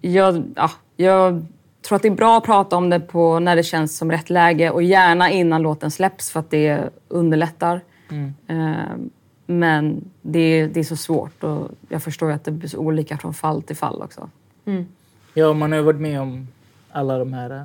jag, 0.00 0.42
ja, 0.56 0.70
jag 0.96 1.46
tror 1.88 1.96
att 1.96 2.02
det 2.02 2.08
är 2.08 2.12
bra 2.12 2.36
att 2.38 2.44
prata 2.44 2.76
om 2.76 2.90
det 2.90 3.00
på 3.00 3.38
när 3.40 3.56
det 3.56 3.62
känns 3.62 3.96
som 3.98 4.10
rätt 4.10 4.30
läge 4.30 4.70
och 4.70 4.82
gärna 4.82 5.30
innan 5.30 5.62
låten 5.62 5.90
släpps 5.90 6.30
för 6.30 6.40
att 6.40 6.50
det 6.50 6.90
underlättar. 7.08 7.80
Mm. 8.10 8.34
Eh, 8.48 8.84
Men 9.50 10.10
det, 10.22 10.66
det 10.66 10.80
är 10.80 10.84
så 10.84 10.96
svårt 10.96 11.44
och 11.44 11.70
jag 11.88 12.02
förstår 12.02 12.30
att 12.32 12.44
det 12.44 12.50
blir 12.50 12.68
så 12.68 12.78
olika 12.78 13.18
från 13.18 13.34
fall 13.34 13.62
till 13.62 13.76
fall 13.76 14.02
också. 14.02 14.30
Ja, 15.34 15.52
man 15.52 15.72
har 15.72 15.80
varit 15.80 16.00
med 16.00 16.20
om 16.20 16.48
alla 16.90 17.18
de 17.18 17.32
här 17.32 17.50
äh, 17.50 17.62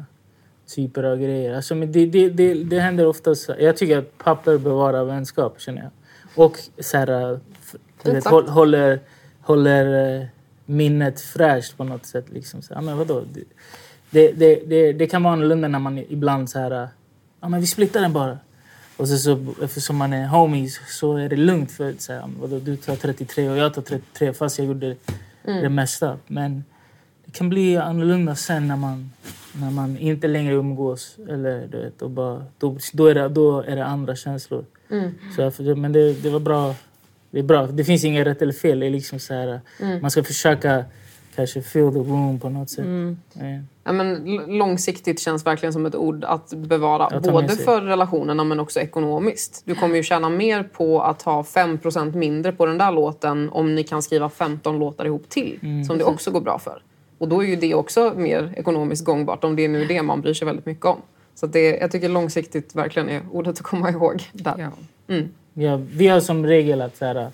typer 0.76 1.04
av 1.04 1.18
grejer. 1.18 1.56
Alltså, 1.56 1.76
men 1.76 1.92
det, 1.92 2.06
det, 2.06 2.30
det, 2.30 2.54
det 2.54 2.80
händer 2.80 3.08
oftast. 3.08 3.50
Jag 3.60 3.78
tycker 3.78 3.98
att 3.98 4.18
papper 4.18 4.58
bevarar 4.58 5.04
vänskap, 5.06 5.62
känner 5.62 5.82
jag. 5.82 5.92
Och 6.46 6.60
så 6.80 6.98
här, 6.98 7.40
du 8.04 8.12
vet, 8.12 8.26
håller, 8.26 9.00
håller 9.42 10.20
äh, 10.22 10.26
minnet 10.66 11.22
fräscht 11.22 11.78
på 11.78 11.84
något 11.84 12.06
sätt. 12.06 12.26
Liksom. 12.30 12.62
Så, 12.62 12.82
men 12.82 12.98
vadå? 12.98 13.24
Det, 13.34 13.44
det, 14.10 14.32
det, 14.32 14.56
det, 14.56 14.94
det 14.94 15.08
kan 15.08 15.24
vara 15.24 15.34
annorlunda 15.34 15.68
när 15.68 15.80
man 15.80 15.98
ibland 15.98 16.50
så 16.50 16.60
här... 16.60 16.88
Ja, 17.42 17.50
men 17.50 17.60
vi 17.60 17.68
splittar 17.68 18.02
den 18.02 18.14
bara. 18.14 18.38
Och 18.98 19.08
så, 19.10 19.18
så, 19.18 19.46
eftersom 19.64 19.96
man 19.98 20.14
är 20.14 20.28
homies 20.28 20.80
så 21.00 21.18
är 21.18 21.30
det 21.30 21.36
lugnt. 21.36 21.72
för 21.72 21.94
så 21.98 22.14
här, 22.14 22.30
vadå, 22.40 22.60
Du 22.60 22.76
tar 22.76 22.96
33 22.96 23.50
och 23.50 23.58
jag 23.58 23.74
tar 23.74 23.82
33 23.82 24.34
fast 24.34 24.58
jag 24.58 24.68
gjorde 24.68 24.96
det 25.44 25.70
mesta. 25.70 26.18
Men 26.28 26.64
det 27.26 27.32
kan 27.32 27.50
bli 27.50 27.78
annorlunda 27.78 28.36
sen 28.36 28.68
när 28.68 28.76
man, 28.76 29.12
när 29.54 29.72
man 29.72 29.98
inte 29.98 30.28
längre 30.28 30.54
umgås. 30.54 31.16
Eller, 31.30 31.68
du 31.68 31.78
vet, 31.78 32.02
och 32.02 32.10
bara, 32.10 32.46
då, 32.58 32.78
då, 32.94 33.08
är 33.08 33.16
det, 33.16 33.30
då 33.30 33.62
är 33.62 33.76
det 33.76 33.86
andra 33.86 34.16
känslor. 34.16 34.66
Så, 35.36 35.42
därför- 35.42 35.76
men 35.76 35.92
det, 35.92 36.14
det 36.14 36.30
var 36.30 36.40
bra. 36.40 36.76
Det 37.32 37.40
är 37.40 37.44
bra. 37.44 37.68
Det 37.68 37.84
finns 37.84 38.04
inget 38.04 38.28
rätt 38.28 38.42
eller 38.42 38.54
fel. 38.54 38.80
Det 38.80 38.86
är 38.86 38.90
liksom 38.90 39.20
så 39.20 39.34
här, 39.34 39.62
Man 40.02 40.12
ska 40.12 40.24
försöka 40.24 40.86
kanske 41.36 41.62
fill 41.62 41.92
the 41.92 42.00
room 42.00 42.40
på 42.40 42.50
något 42.50 42.70
sätt. 42.70 42.86
Ja. 43.34 43.44
Ja, 43.84 43.92
men 43.92 44.36
långsiktigt 44.48 45.20
känns 45.20 45.46
verkligen 45.46 45.74
som 45.74 45.86
ett 45.86 45.96
ord 45.96 46.24
att 46.24 46.54
bevara. 46.54 47.20
Både 47.20 47.50
för 47.50 47.82
relationerna 47.82 48.44
men 48.44 48.60
också 48.60 48.80
ekonomiskt. 48.80 49.62
Du 49.66 49.76
kommer 49.76 49.96
ju 49.96 50.04
tjäna 50.04 50.30
mer 50.30 50.64
på 50.64 51.02
att 51.02 51.22
ha 51.22 51.42
5% 51.42 52.16
mindre 52.16 52.52
på 52.52 52.66
den 52.66 52.78
där 52.78 52.92
låten 52.92 53.50
om 53.50 53.76
ni 53.76 53.84
kan 53.84 54.02
skriva 54.02 54.30
15 54.30 54.80
låtar 54.80 55.06
ihop 55.06 55.30
till. 55.30 55.60
Mm. 55.62 55.84
Som 55.84 55.98
det 55.98 56.04
också 56.04 56.32
går 56.32 56.42
bra 56.42 56.60
för. 56.60 56.82
Och 57.18 57.28
då 57.28 57.44
är 57.44 57.48
ju 57.48 57.56
det 57.56 57.74
också 57.74 58.14
mer 58.16 58.54
ekonomiskt 58.58 59.06
gångbart 59.06 59.44
om 59.44 59.56
det 59.56 59.66
är 59.66 59.70
nu 59.70 59.86
det 59.86 60.02
man 60.02 60.22
bryr 60.22 60.34
sig 60.34 60.46
väldigt 60.46 60.66
mycket 60.66 60.86
om. 60.86 61.02
Så 61.36 61.46
att 61.46 61.54
det, 61.54 61.78
jag 61.78 61.92
tycker 61.92 62.10
långsiktigt 62.10 62.76
verkligen 62.76 63.10
är 63.10 63.22
ordet 63.32 63.52
att 63.52 63.62
komma 63.62 63.90
ihåg. 63.90 64.24
Där. 64.34 64.72
Ja. 65.08 65.16
Ja, 65.54 65.80
vi 65.92 66.08
har 66.08 66.20
som 66.20 66.46
regel 66.46 66.82
att 66.82 66.98
så 66.98 67.06
här, 67.06 67.32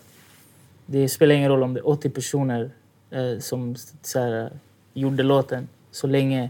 det 0.86 1.10
spelar 1.10 1.36
ingen 1.36 1.50
roll 1.50 1.64
om 1.64 1.74
det 1.74 1.80
är 1.80 1.88
80 1.88 2.10
personer 2.10 2.72
eh, 3.12 3.40
som 3.40 3.76
så 4.02 4.20
här, 4.20 4.52
gjorde 4.94 5.24
låten 5.24 5.68
så 5.92 6.08
länge 6.08 6.50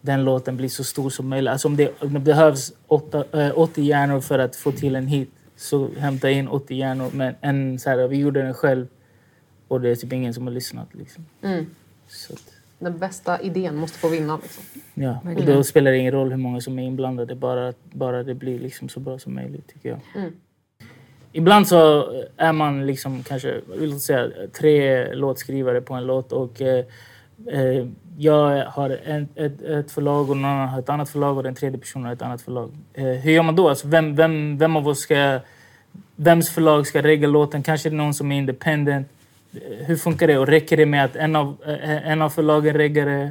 den 0.00 0.24
låten 0.24 0.56
blir 0.56 0.68
så 0.68 0.84
stor 0.84 1.10
som 1.10 1.28
möjligt. 1.28 1.50
Alltså 1.50 1.68
om 1.68 1.76
det, 1.76 2.02
om 2.02 2.14
det 2.14 2.20
behövs 2.20 2.72
åtta, 2.86 3.24
eh, 3.32 3.58
80 3.58 3.82
hjärnor 3.82 4.20
för 4.20 4.38
att 4.38 4.56
få 4.56 4.72
till 4.72 4.96
en 4.96 5.06
hit 5.06 5.30
så 5.56 5.88
hämta 5.98 6.30
in 6.30 6.48
80 6.48 6.74
hjärnor. 6.74 7.10
Men 7.12 7.34
en, 7.40 7.78
så 7.78 7.90
här, 7.90 8.08
vi 8.08 8.16
gjorde 8.16 8.42
den 8.42 8.54
själv 8.54 8.86
och 9.68 9.80
det 9.80 9.90
är 9.90 9.96
typ 9.96 10.12
ingen 10.12 10.34
som 10.34 10.46
har 10.46 10.54
lyssnat. 10.54 10.94
Liksom. 10.94 11.26
Mm. 11.42 11.66
Så 12.08 12.32
att, 12.32 12.52
Den 12.78 12.98
bästa 12.98 13.40
idén 13.40 13.76
måste 13.76 13.98
få 13.98 14.08
vinna. 14.08 14.38
Liksom. 14.42 14.64
ja. 14.94 15.18
Och 15.36 15.44
då 15.44 15.64
spelar 15.64 15.90
det 15.90 15.98
ingen 15.98 16.12
roll 16.12 16.30
hur 16.30 16.36
många 16.36 16.60
som 16.60 16.78
är 16.78 16.86
inblandade, 16.86 17.34
bara, 17.34 17.72
bara 17.92 18.22
det 18.22 18.34
blir 18.34 18.58
liksom 18.58 18.88
så 18.88 19.00
bra 19.00 19.18
som 19.18 19.34
möjligt 19.34 19.68
tycker 19.68 19.88
jag. 19.88 20.00
Mm. 20.14 20.32
Ibland 21.36 21.68
så 21.68 22.10
är 22.36 22.52
man 22.52 22.86
liksom 22.86 23.22
kanske, 23.22 23.60
vill 23.76 24.00
säga, 24.00 24.28
tre 24.58 25.14
låtskrivare 25.14 25.80
på 25.80 25.94
en 25.94 26.06
låt 26.06 26.32
och 26.32 26.60
eh, 26.60 26.84
eh, 27.52 27.86
jag 28.18 28.66
har 28.66 28.98
en, 29.04 29.28
ett, 29.34 29.62
ett 29.62 29.90
förlag 29.90 30.30
och 30.30 30.36
någon 30.36 30.44
annan 30.44 30.68
har 30.68 30.78
ett 30.78 30.88
annat 30.88 31.10
förlag 31.10 31.36
och 31.36 31.42
den 31.42 31.54
tredje 31.54 31.78
personen 31.78 32.06
har 32.06 32.12
ett 32.12 32.22
annat 32.22 32.42
förlag. 32.42 32.70
Eh, 32.92 33.04
hur 33.04 33.32
gör 33.32 33.42
man 33.42 33.56
då? 33.56 33.68
Alltså 33.68 33.88
vem, 33.88 34.16
vem, 34.16 34.58
vem 34.58 34.76
av 34.76 34.88
oss 34.88 34.98
ska... 34.98 35.40
Vems 36.16 36.50
förlag 36.50 36.86
ska 36.86 37.02
regga 37.02 37.28
låten? 37.28 37.62
Kanske 37.62 37.88
det 37.88 37.94
är 37.94 37.96
någon 37.96 38.14
som 38.14 38.32
är 38.32 38.38
independent. 38.38 39.08
Eh, 39.52 39.86
hur 39.86 39.96
funkar 39.96 40.26
det? 40.26 40.38
Och 40.38 40.46
räcker 40.46 40.76
det 40.76 40.86
med 40.86 41.04
att 41.04 41.16
en 41.16 41.36
av, 41.36 41.56
eh, 41.66 42.08
en 42.08 42.22
av 42.22 42.30
förlagen 42.30 42.74
reggar 42.74 43.06
det? 43.06 43.30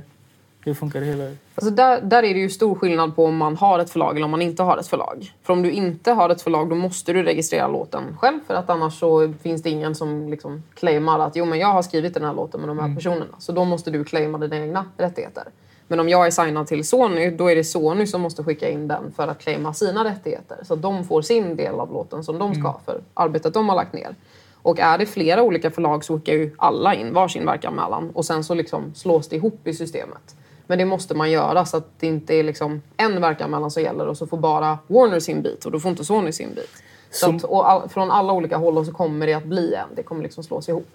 Hur 0.65 0.73
funkar 0.73 0.99
det 0.99 1.05
hela? 1.05 1.23
Alltså 1.55 1.71
där, 1.71 2.01
där 2.01 2.23
är 2.23 2.33
det 2.33 2.39
ju 2.39 2.49
stor 2.49 2.75
skillnad 2.75 3.15
på 3.15 3.25
om 3.25 3.37
man 3.37 3.57
har 3.57 3.79
ett 3.79 3.89
förlag 3.89 4.15
eller 4.15 4.25
om 4.25 4.31
man 4.31 4.41
inte 4.41 4.63
har 4.63 4.77
ett 4.77 4.87
förlag. 4.87 5.33
För 5.43 5.53
om 5.53 5.61
du 5.61 5.71
inte 5.71 6.11
har 6.11 6.29
ett 6.29 6.41
förlag 6.41 6.69
då 6.69 6.75
måste 6.75 7.13
du 7.13 7.23
registrera 7.23 7.67
låten 7.67 8.17
själv 8.19 8.39
för 8.47 8.53
att 8.53 8.69
annars 8.69 8.99
så 8.99 9.33
finns 9.41 9.63
det 9.63 9.69
ingen 9.69 9.95
som 9.95 10.29
liksom 10.29 10.63
claimar 10.75 11.19
att 11.19 11.35
jo 11.35 11.45
men 11.45 11.59
jag 11.59 11.67
har 11.67 11.81
skrivit 11.81 12.13
den 12.13 12.23
här 12.23 12.33
låten 12.33 12.59
med 12.59 12.69
de 12.69 12.79
här 12.79 12.95
personerna. 12.95 13.35
Så 13.39 13.51
då 13.51 13.65
måste 13.65 13.91
du 13.91 14.03
claima 14.03 14.37
dina 14.37 14.57
egna 14.57 14.85
rättigheter. 14.97 15.43
Men 15.87 15.99
om 15.99 16.09
jag 16.09 16.27
är 16.27 16.31
signad 16.31 16.67
till 16.67 16.87
Sony 16.87 17.29
då 17.29 17.51
är 17.51 17.55
det 17.55 17.63
Sony 17.63 18.07
som 18.07 18.21
måste 18.21 18.43
skicka 18.43 18.69
in 18.69 18.87
den 18.87 19.11
för 19.15 19.27
att 19.27 19.39
claima 19.39 19.73
sina 19.73 20.05
rättigheter. 20.05 20.57
Så 20.63 20.73
att 20.73 20.81
de 20.81 21.03
får 21.03 21.21
sin 21.21 21.55
del 21.55 21.79
av 21.79 21.93
låten 21.93 22.23
som 22.23 22.39
de 22.39 22.55
ska 22.55 22.67
ha 22.67 22.79
för 22.85 23.01
arbetet 23.13 23.53
de 23.53 23.69
har 23.69 23.75
lagt 23.75 23.93
ner. 23.93 24.15
Och 24.63 24.79
är 24.79 24.97
det 24.97 25.05
flera 25.05 25.43
olika 25.43 25.71
förlag 25.71 26.03
så 26.03 26.17
skickar 26.17 26.33
ju 26.33 26.51
alla 26.57 26.95
in 26.95 27.13
varsin 27.13 27.45
verkanmälan 27.45 28.09
och 28.09 28.25
sen 28.25 28.43
så 28.43 28.53
liksom 28.53 28.95
slås 28.95 29.27
det 29.27 29.35
ihop 29.35 29.67
i 29.67 29.73
systemet. 29.73 30.35
Men 30.73 30.77
det 30.77 30.85
måste 30.85 31.13
man 31.13 31.31
göra 31.31 31.65
så 31.65 31.77
att 31.77 31.99
det 31.99 32.07
inte 32.07 32.33
är 32.35 32.43
liksom 32.43 32.81
en 32.97 33.21
verkanmälan 33.21 33.71
som 33.71 33.83
gäller 33.83 34.07
och 34.07 34.17
så 34.17 34.27
får 34.27 34.37
bara 34.37 34.77
Warner 34.87 35.19
sin 35.19 35.41
bit 35.41 35.65
och 35.65 35.71
då 35.71 35.79
får 35.79 35.91
inte 35.91 36.05
Sony 36.05 36.31
sin 36.31 36.53
bit. 36.55 36.83
Så 37.11 37.35
att, 37.35 37.51
all, 37.51 37.89
från 37.89 38.11
alla 38.11 38.33
olika 38.33 38.57
håll 38.57 38.85
så 38.85 38.91
kommer 38.91 39.27
det 39.27 39.33
att 39.33 39.45
bli 39.45 39.73
en. 39.73 39.87
Det 39.95 40.03
kommer 40.03 40.23
liksom 40.23 40.43
slås 40.43 40.69
ihop. 40.69 40.87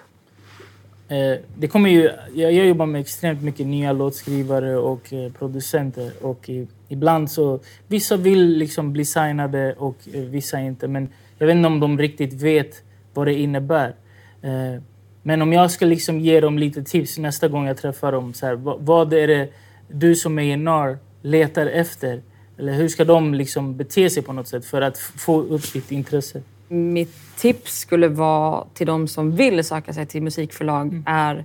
Eh, 1.09 1.39
det 1.57 1.69
kommer 1.69 1.91
ju, 1.91 2.11
jag, 2.35 2.53
jag 2.53 2.67
jobbar 2.67 2.87
med 2.87 3.01
extremt 3.01 3.43
mycket 3.43 3.67
nya 3.67 3.93
låtskrivare 3.93 4.77
och 4.77 5.13
eh, 5.13 5.33
producenter. 5.33 6.13
Och 6.23 6.49
i, 6.49 6.67
ibland 6.89 7.31
så... 7.31 7.61
Vissa 7.89 8.17
vill 8.17 8.57
liksom 8.57 8.93
bli 8.93 9.05
signade 9.05 9.75
och 9.79 9.97
eh, 10.13 10.21
vissa 10.21 10.61
inte. 10.61 10.89
Men 10.89 11.09
jag 11.39 11.47
vet 11.47 11.57
inte 11.57 11.67
om 11.67 11.81
de 11.81 11.99
riktigt 11.99 12.33
vet 12.33 12.83
vad 13.15 13.27
det 13.27 13.35
innebär. 13.35 13.95
Eh, 14.43 14.83
men 15.23 15.43
om 15.43 15.53
jag 15.53 15.71
ska 15.71 15.87
liksom 15.87 16.21
ge 16.21 16.41
dem 16.41 16.59
lite 16.59 16.83
tips 16.83 17.19
nästa 17.19 17.49
gång 17.49 17.67
jag 17.67 17.77
träffar 17.77 18.13
dem. 18.13 18.35
Så 18.35 18.47
här, 18.47 18.55
vad, 18.55 18.81
vad 18.81 19.13
är 19.13 19.27
det 19.27 19.49
du 19.89 20.15
som 20.15 20.39
är 20.39 20.57
NR 20.57 20.99
letar 21.23 21.67
efter? 21.67 22.23
Eller 22.59 22.73
hur 22.73 22.89
ska 22.89 23.05
de 23.05 23.35
liksom 23.35 23.77
bete 23.77 24.11
sig 24.11 24.23
på 24.23 24.33
något 24.33 24.49
sätt 24.49 24.65
för 24.65 24.83
att 24.83 24.99
få 24.99 25.41
upp 25.41 25.73
ditt 25.73 25.93
intresse? 25.93 26.43
Mitt 26.69 27.37
tips 27.37 27.79
skulle 27.79 28.09
vara 28.09 28.65
till 28.75 28.87
de 28.87 29.09
som 29.09 29.37
vill 29.37 29.65
söka 29.65 29.93
sig 29.93 30.07
till 30.07 30.23
musikförlag 30.23 31.03
är 31.07 31.45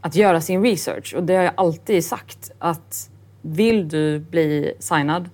att 0.00 0.16
göra 0.16 0.40
sin 0.40 0.62
research. 0.62 1.14
Och 1.16 1.22
det 1.22 1.34
har 1.34 1.42
jag 1.42 1.52
alltid 1.56 2.04
sagt 2.04 2.50
att 2.58 3.10
vill 3.42 3.88
du 3.88 4.18
bli 4.18 4.72
signad, 4.78 5.28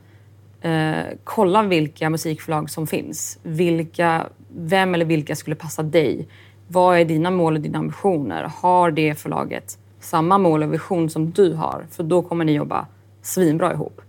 eh, 0.60 0.94
kolla 1.24 1.62
vilka 1.62 2.10
musikförlag 2.10 2.70
som 2.70 2.86
finns. 2.86 3.38
Vilka, 3.42 4.26
vem 4.48 4.94
eller 4.94 5.04
vilka 5.04 5.36
skulle 5.36 5.56
passa 5.56 5.82
dig? 5.82 6.28
Vad 6.68 6.98
är 6.98 7.04
dina 7.04 7.30
mål 7.30 7.54
och 7.54 7.60
dina 7.60 7.78
ambitioner? 7.78 8.52
Har 8.56 8.90
det 8.90 9.14
förlaget 9.14 9.78
samma 10.02 10.38
mål 10.38 10.62
och 10.62 10.72
vision 10.72 11.10
som 11.10 11.30
du 11.30 11.54
har? 11.54 11.86
För 11.90 12.02
då 12.02 12.22
kommer 12.22 12.44
ni 12.44 12.52
jobba 12.52 12.86
svinbra 13.22 13.72
ihop. 13.72 14.00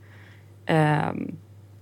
Ehm, 0.66 1.36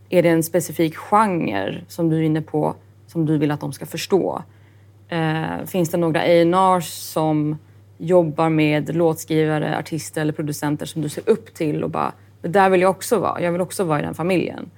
är 0.09 0.23
det 0.23 0.29
en 0.29 0.43
specifik 0.43 0.95
genre 0.95 1.81
som 1.87 2.09
du 2.09 2.17
är 2.17 2.21
inne 2.21 2.41
på 2.41 2.75
som 3.07 3.25
du 3.25 3.37
vill 3.37 3.51
att 3.51 3.59
de 3.59 3.73
ska 3.73 3.85
förstå? 3.85 4.43
Eh, 5.09 5.65
finns 5.65 5.89
det 5.89 5.97
några 5.97 6.21
A&Rs 6.21 6.87
som 6.87 7.57
jobbar 7.97 8.49
med 8.49 8.95
låtskrivare, 8.95 9.77
artister 9.77 10.21
eller 10.21 10.33
producenter 10.33 10.85
som 10.85 11.01
du 11.01 11.09
ser 11.09 11.29
upp 11.29 11.53
till 11.53 11.83
och 11.83 11.89
bara 11.89 12.13
det 12.41 12.47
där 12.47 12.69
vill 12.69 12.81
jag 12.81 12.89
också 12.89 13.19
vara. 13.19 13.41
Jag 13.41 13.51
vill 13.51 13.61
också 13.61 13.83
vara 13.83 13.99
i 13.99 14.03
den 14.03 14.13
familjen. 14.13 14.69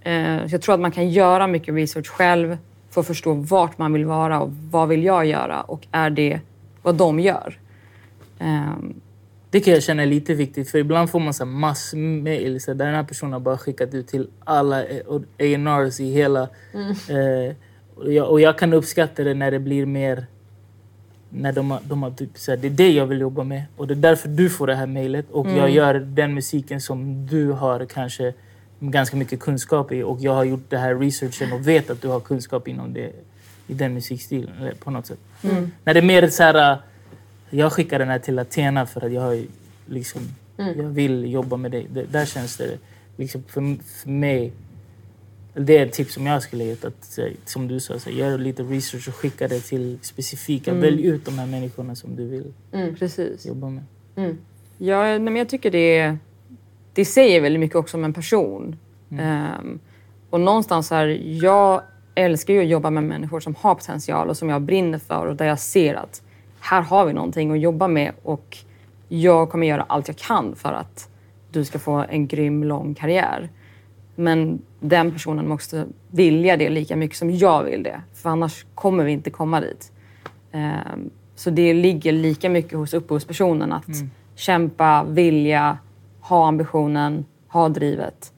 Eh, 0.00 0.48
så 0.48 0.54
jag 0.54 0.62
tror 0.62 0.74
att 0.74 0.80
man 0.80 0.90
kan 0.90 1.10
göra 1.10 1.46
mycket 1.46 1.74
research 1.74 2.08
själv 2.08 2.58
för 2.90 3.00
att 3.00 3.06
förstå 3.06 3.32
vart 3.32 3.78
man 3.78 3.92
vill 3.92 4.04
vara 4.04 4.40
och 4.40 4.50
vad 4.70 4.88
vill 4.88 5.04
jag 5.04 5.26
göra 5.26 5.60
och 5.60 5.86
är 5.90 6.10
det 6.10 6.40
vad 6.82 6.94
de 6.94 7.20
gör. 7.20 7.58
Ehm, 8.38 9.00
Det 9.50 9.60
kan 9.60 9.74
jag 9.74 9.82
känna 9.82 10.02
är 10.02 10.06
lite 10.06 10.34
viktigt, 10.34 10.70
för 10.70 10.78
ibland 10.78 11.10
får 11.10 11.20
man 11.20 11.34
så 11.34 11.44
här 11.44 11.50
massmail 11.52 12.60
så 12.60 12.74
där 12.74 12.86
den 12.86 12.94
här 12.94 13.02
personen 13.04 13.32
har 13.32 13.40
bara 13.40 13.58
skickat 13.58 13.94
ut 13.94 14.08
till 14.08 14.28
alla 14.44 14.82
A&Rs 15.38 16.00
i 16.00 16.12
hela... 16.12 16.48
Mm. 16.74 16.90
Eh, 16.90 17.54
och, 17.94 18.12
jag, 18.12 18.30
och 18.30 18.40
jag 18.40 18.58
kan 18.58 18.72
uppskatta 18.72 19.24
det 19.24 19.34
när 19.34 19.50
det 19.50 19.58
blir 19.58 19.86
mer... 19.86 20.26
När 21.30 21.52
de 21.52 21.70
har, 21.70 21.80
de 21.84 22.02
har 22.02 22.10
typ 22.10 22.38
så 22.38 22.50
här, 22.50 22.58
det 22.58 22.68
är 22.68 22.70
det 22.70 22.90
jag 22.90 23.06
vill 23.06 23.20
jobba 23.20 23.44
med 23.44 23.62
och 23.76 23.86
det 23.86 23.94
är 23.94 23.96
därför 23.96 24.28
du 24.28 24.50
får 24.50 24.66
det 24.66 24.74
här 24.74 24.86
mejlet 24.86 25.30
och 25.30 25.46
jag 25.50 25.70
gör 25.70 25.94
den 25.94 26.34
musiken 26.34 26.80
som 26.80 27.26
du 27.26 27.50
har 27.52 27.86
kanske 27.86 28.32
ganska 28.80 29.16
mycket 29.16 29.40
kunskap 29.40 29.92
i 29.92 30.02
och 30.02 30.20
jag 30.20 30.34
har 30.34 30.44
gjort 30.44 30.70
det 30.70 30.78
här 30.78 30.94
researchen 30.94 31.52
och 31.52 31.68
vet 31.68 31.90
att 31.90 32.02
du 32.02 32.08
har 32.08 32.20
kunskap 32.20 32.68
inom 32.68 32.92
det, 32.92 33.12
i 33.66 33.74
den 33.74 33.94
musikstilen 33.94 34.52
på 34.84 34.90
något 34.90 35.06
sätt. 35.06 35.18
När 35.84 35.94
det 35.94 36.00
är 36.00 36.04
mer 36.04 36.28
så 36.28 36.42
här, 36.42 36.78
jag 37.50 37.72
skickar 37.72 37.98
den 37.98 38.08
här 38.08 38.18
till 38.18 38.38
Athena 38.38 38.86
för 38.86 39.06
att 39.06 39.12
jag 39.12 39.20
har 39.22 39.38
liksom, 39.86 40.20
jag 40.56 40.74
vill 40.84 41.32
jobba 41.32 41.56
med 41.56 41.70
dig. 41.70 41.86
Det, 41.94 42.04
där 42.04 42.24
känns 42.26 42.56
det 42.56 42.78
liksom 43.16 43.42
för, 43.42 43.76
för 44.02 44.08
mig, 44.10 44.52
det 45.54 45.78
är 45.78 45.86
ett 45.86 45.92
tips 45.92 46.14
som 46.14 46.26
jag 46.26 46.42
skulle 46.42 46.64
ge. 46.64 46.72
Att, 46.72 47.04
så- 47.04 47.28
som 47.44 47.68
du 47.68 47.80
sa, 47.80 47.98
så, 47.98 48.10
gör 48.10 48.38
lite 48.38 48.62
research 48.62 49.08
och 49.08 49.14
skicka 49.14 49.48
det 49.48 49.60
till 49.60 49.98
specifika. 50.02 50.74
Välj 50.74 51.06
ut 51.06 51.24
de 51.24 51.38
här 51.38 51.46
människorna 51.46 51.94
som 51.94 52.16
du 52.16 52.26
vill 52.26 52.52
Precis. 52.98 53.46
jobba 53.46 53.68
med. 53.70 53.82
Ja, 54.78 55.02
nej, 55.02 55.18
men 55.18 55.36
jag 55.36 55.48
tycker 55.48 55.70
det, 55.70 56.16
det 56.94 57.04
säger 57.04 57.40
väldigt 57.40 57.60
mycket 57.60 57.76
också 57.76 57.96
om 57.96 58.04
en 58.04 58.12
person. 58.12 58.76
Mm. 59.10 59.24
Ehm, 59.26 59.78
och 60.30 60.40
någonstans 60.40 60.90
här, 60.90 61.06
jag 61.42 61.82
älskar 62.14 62.54
ju 62.54 62.60
att 62.60 62.68
jobba 62.68 62.90
med 62.90 63.04
människor 63.04 63.40
som 63.40 63.54
har 63.54 63.74
potential 63.74 64.28
och 64.28 64.36
som 64.36 64.48
jag 64.48 64.62
brinner 64.62 64.98
för 64.98 65.26
och 65.26 65.36
där 65.36 65.46
jag 65.46 65.58
ser 65.58 65.94
att 65.94 66.22
här 66.60 66.82
har 66.82 67.06
vi 67.06 67.12
någonting 67.12 67.50
att 67.50 67.60
jobba 67.60 67.88
med 67.88 68.12
och 68.22 68.58
jag 69.08 69.50
kommer 69.50 69.66
göra 69.66 69.82
allt 69.88 70.08
jag 70.08 70.16
kan 70.16 70.56
för 70.56 70.72
att 70.72 71.08
du 71.50 71.64
ska 71.64 71.78
få 71.78 72.04
en 72.08 72.26
grym 72.26 72.64
lång 72.64 72.94
karriär. 72.94 73.48
Men 74.14 74.62
den 74.80 75.12
personen 75.12 75.48
måste 75.48 75.86
vilja 76.10 76.56
det 76.56 76.68
lika 76.70 76.96
mycket 76.96 77.16
som 77.18 77.30
jag 77.30 77.64
vill 77.64 77.82
det. 77.82 78.00
För 78.14 78.30
annars 78.30 78.66
kommer 78.74 79.04
vi 79.04 79.12
inte 79.12 79.30
komma 79.30 79.60
dit. 79.60 79.92
Ehm, 80.52 81.10
Så 81.38 81.50
det 81.50 81.74
ligger 81.74 82.12
lika 82.12 82.50
mycket 82.50 82.78
hos 82.78 82.94
upphovspersonen 82.94 83.72
att 83.72 83.88
kämpa, 84.34 85.04
vilja, 85.08 85.78
ha 86.20 86.48
ambitionen, 86.48 87.24
ha 87.48 87.68
drivet 87.68 88.32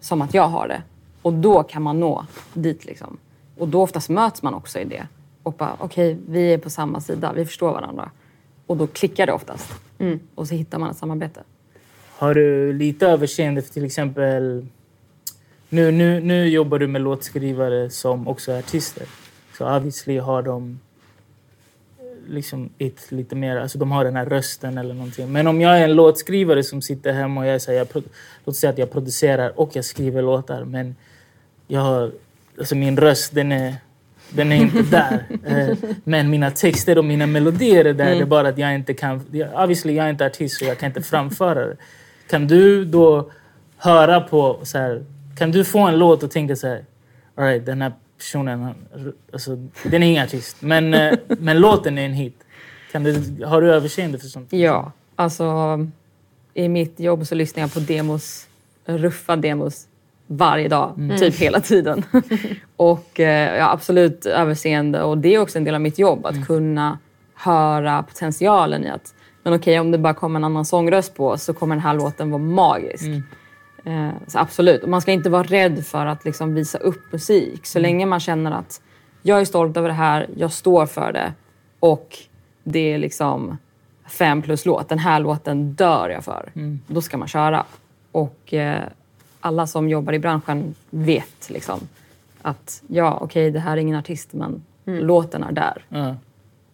som 0.00 0.22
att 0.22 0.34
jag 0.34 0.48
har 0.48 0.68
det. 0.68 0.82
Och 1.22 1.32
då 1.32 1.62
kan 1.62 1.82
man 1.82 2.00
nå 2.00 2.26
dit. 2.54 2.84
Liksom. 2.84 3.16
Och 3.58 3.68
då 3.68 3.82
oftast 3.82 4.08
möts 4.08 4.42
man 4.42 4.54
också 4.54 4.78
i 4.78 4.84
det. 4.84 5.06
Och 5.44 5.52
bara, 5.52 5.76
okej, 5.78 6.18
vi 6.28 6.52
är 6.52 6.58
på 6.58 6.70
samma 6.70 7.00
sida, 7.00 7.32
vi 7.32 7.46
förstår 7.46 7.72
varandra. 7.72 8.10
Och 8.66 8.76
då 8.76 8.86
klickar 8.86 9.26
det 9.26 9.32
oftast. 9.32 9.72
Och 10.34 10.48
så 10.48 10.54
hittar 10.54 10.78
man 10.78 10.90
ett 10.90 10.96
samarbete. 10.96 11.40
Har 12.16 12.34
du 12.34 12.72
lite 12.72 13.06
överseende 13.06 13.62
för 13.62 13.72
till 13.72 13.84
exempel... 13.84 14.66
Nu, 15.68 15.90
nu, 15.90 16.20
nu 16.20 16.48
jobbar 16.48 16.78
du 16.78 16.86
med 16.86 17.02
låtskrivare 17.02 17.90
som 17.90 18.28
också 18.28 18.52
är 18.52 18.58
artister. 18.58 19.06
Så 19.58 19.76
obviously 19.76 20.18
har 20.18 20.42
de 20.42 20.78
liksom 22.28 22.70
ett 22.78 23.12
lite 23.12 23.36
mer, 23.36 23.56
alltså 23.56 23.78
de 23.78 23.92
har 23.92 24.04
den 24.04 24.16
här 24.16 24.26
rösten 24.26 24.78
eller 24.78 24.94
någonting. 24.94 25.32
Men 25.32 25.46
om 25.46 25.60
jag 25.60 25.78
är 25.78 25.84
en 25.84 25.94
låtskrivare 25.94 26.62
som 26.62 26.82
sitter 26.82 27.12
hemma 27.12 27.40
och 27.40 27.46
jag 27.46 27.62
säger, 27.62 27.86
låt 28.44 28.56
säga 28.56 28.70
att 28.70 28.78
jag 28.78 28.90
producerar 28.92 29.60
och 29.60 29.76
jag 29.76 29.84
skriver 29.84 30.22
låtar 30.22 30.64
men 30.64 30.96
jag 31.66 31.80
har, 31.80 32.12
alltså 32.58 32.74
min 32.74 32.96
röst 32.96 33.34
den 33.34 33.52
är, 33.52 33.74
den 34.34 34.52
är 34.52 34.56
inte 34.56 34.82
där. 34.82 35.24
Eh, 35.44 35.76
men 36.04 36.30
mina 36.30 36.50
texter 36.50 36.98
och 36.98 37.04
mina 37.04 37.26
melodier 37.26 37.84
är 37.84 37.94
där. 37.94 38.14
Det 38.14 38.20
är 38.20 38.24
bara 38.24 38.48
att 38.48 38.58
jag 38.58 38.74
inte 38.74 38.94
kan, 38.94 39.20
obviously 39.54 39.92
jag 39.92 40.06
är 40.06 40.10
inte 40.10 40.26
artist 40.26 40.58
så 40.58 40.64
jag 40.64 40.78
kan 40.78 40.86
inte 40.86 41.02
framföra 41.02 41.66
det. 41.66 41.76
Kan 42.30 42.46
du 42.46 42.84
då 42.84 43.30
höra 43.76 44.20
på 44.20 44.60
så 44.62 44.78
här, 44.78 45.04
kan 45.38 45.50
du 45.50 45.64
få 45.64 45.78
en 45.78 45.98
låt 45.98 46.22
och 46.22 46.30
tänka 46.30 46.56
så 46.56 46.66
här, 46.66 46.84
all 47.34 47.44
right, 47.44 47.66
den 47.66 47.82
här 47.82 47.92
personen, 48.18 48.74
alltså, 49.32 49.56
den 49.82 50.02
är 50.02 50.06
ingen 50.06 50.24
artist, 50.24 50.56
men, 50.62 50.94
eh, 50.94 51.14
men 51.26 51.60
låten 51.60 51.98
är 51.98 52.04
en 52.04 52.12
hit. 52.12 52.44
Kan 52.92 53.04
du, 53.04 53.44
har 53.44 53.62
du 53.62 53.74
överseende 53.74 54.18
för 54.18 54.26
sånt? 54.26 54.52
Ja, 54.52 54.92
alltså 55.16 55.78
i 56.54 56.68
mitt 56.68 57.00
jobb 57.00 57.26
så 57.26 57.34
lyssnar 57.34 57.62
jag 57.62 57.74
på 57.74 57.80
demos, 57.80 58.48
ruffa 58.86 59.36
demos 59.36 59.86
varje 60.26 60.68
dag, 60.68 60.94
typ 61.18 61.36
hela 61.36 61.60
tiden. 61.60 62.04
och 62.76 63.20
eh, 63.20 63.56
jag 63.56 63.64
har 63.64 63.72
absolut 63.72 64.26
överseende 64.26 65.02
och 65.02 65.18
det 65.18 65.34
är 65.34 65.38
också 65.38 65.58
en 65.58 65.64
del 65.64 65.74
av 65.74 65.80
mitt 65.80 65.98
jobb 65.98 66.26
att 66.26 66.46
kunna 66.46 66.98
höra 67.34 68.02
potentialen 68.02 68.84
i 68.84 68.90
att 68.90 69.14
men 69.42 69.54
okej, 69.54 69.80
om 69.80 69.90
det 69.90 69.98
bara 69.98 70.14
kommer 70.14 70.40
en 70.40 70.44
annan 70.44 70.64
sångröst 70.64 71.14
på 71.14 71.38
så 71.38 71.54
kommer 71.54 71.74
den 71.74 71.82
här 71.82 71.94
låten 71.94 72.30
vara 72.30 72.42
magisk. 72.42 73.04
Eh, 73.84 74.10
så 74.26 74.38
absolut, 74.38 74.82
och 74.82 74.88
man 74.88 75.00
ska 75.00 75.12
inte 75.12 75.30
vara 75.30 75.42
rädd 75.42 75.86
för 75.86 76.06
att 76.06 76.24
liksom 76.24 76.54
visa 76.54 76.78
upp 76.78 77.12
musik. 77.12 77.66
Så 77.66 77.78
länge 77.78 78.06
man 78.06 78.20
känner 78.20 78.50
att 78.50 78.82
jag 79.22 79.40
är 79.40 79.44
stolt 79.44 79.76
över 79.76 79.88
det 79.88 79.94
här, 79.94 80.28
jag 80.36 80.52
står 80.52 80.86
för 80.86 81.12
det 81.12 81.32
och 81.80 82.18
det 82.62 82.92
är 82.92 82.98
liksom 82.98 83.58
fem 84.06 84.42
plus 84.42 84.66
låt. 84.66 84.88
Den 84.88 84.98
här 84.98 85.20
låten 85.20 85.72
dör 85.72 86.08
jag 86.08 86.24
för. 86.24 86.50
Då 86.86 87.00
ska 87.02 87.16
man 87.16 87.28
köra. 87.28 87.64
Och 88.12 88.54
eh, 88.54 88.82
alla 89.44 89.66
som 89.66 89.88
jobbar 89.88 90.12
i 90.12 90.18
branschen 90.18 90.74
vet 90.90 91.50
liksom 91.50 91.80
att 92.42 92.82
ja, 92.86 93.18
okej, 93.20 93.50
det 93.50 93.58
här 93.60 93.72
är 93.72 93.80
ingen 93.80 93.96
artist, 93.96 94.32
men 94.32 94.62
låten 94.84 95.42
är 95.44 95.52
där. 95.52 95.84
Ja. 95.88 96.16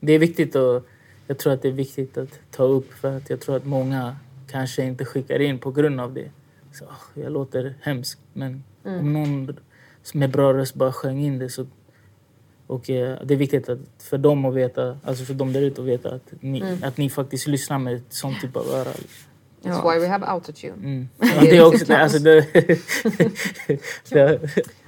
Det 0.01 0.13
är 0.13 0.19
viktigt 0.19 0.57
att, 0.57 0.85
jag 1.27 1.39
tror 1.39 1.53
att 1.53 1.63
det 1.63 1.69
är 1.69 1.73
viktigt 1.73 2.19
att 2.19 2.39
ta 2.51 2.63
upp 2.63 2.93
för 2.93 3.17
att 3.17 3.31
jag 3.31 3.41
tror 3.41 3.57
att 3.57 3.65
många 3.65 4.17
kanske 4.51 4.85
inte 4.85 5.05
skickar 5.05 5.41
in 5.41 5.59
på 5.59 5.71
grund 5.71 6.01
av 6.01 6.15
det. 6.15 6.31
Så, 6.73 6.85
"Åh, 6.85 7.23
jag 7.23 7.33
låter 7.33 7.75
hemskt 7.83 8.21
men 8.33 8.65
om 8.85 9.13
någon 9.13 9.57
med 10.15 10.31
bra 10.31 10.53
röst 10.55 10.75
bara 10.75 10.93
sjöng 10.93 11.19
in 11.19 11.39
det 11.39 11.49
så 11.49 11.67
och 12.67 12.91
eh, 12.91 13.19
det 13.25 13.35
är 13.35 13.39
viktigt 13.39 13.69
att, 13.69 13.79
för 13.99 14.19
dem 14.19 14.45
att 14.45 14.55
veta, 14.55 14.97
alltså 15.05 15.25
för 15.25 15.35
dem 15.35 15.53
där 15.53 15.61
ute 15.61 15.81
att 15.81 15.87
veta 15.87 16.15
att 16.15 16.33
ni, 16.41 16.79
att 16.83 16.97
ni 16.97 17.11
faktiskt 17.11 17.47
lyssnar 17.47 17.79
med 17.79 17.95
ett 17.97 18.13
sånt 18.13 18.41
typ 18.41 18.57
av 18.57 18.67
öra. 18.69 18.91
That's 19.62 19.81
Ja. 19.85 19.90
why 19.92 19.99
we 19.99 20.09
have 20.09 20.27
autotune. 20.27 20.73
Mm. 20.73 21.09
Det 21.40 21.57
är 21.57 21.66
också, 21.66 21.94
alltså 21.94 22.18
det, 22.18 22.46
det, 24.11 24.40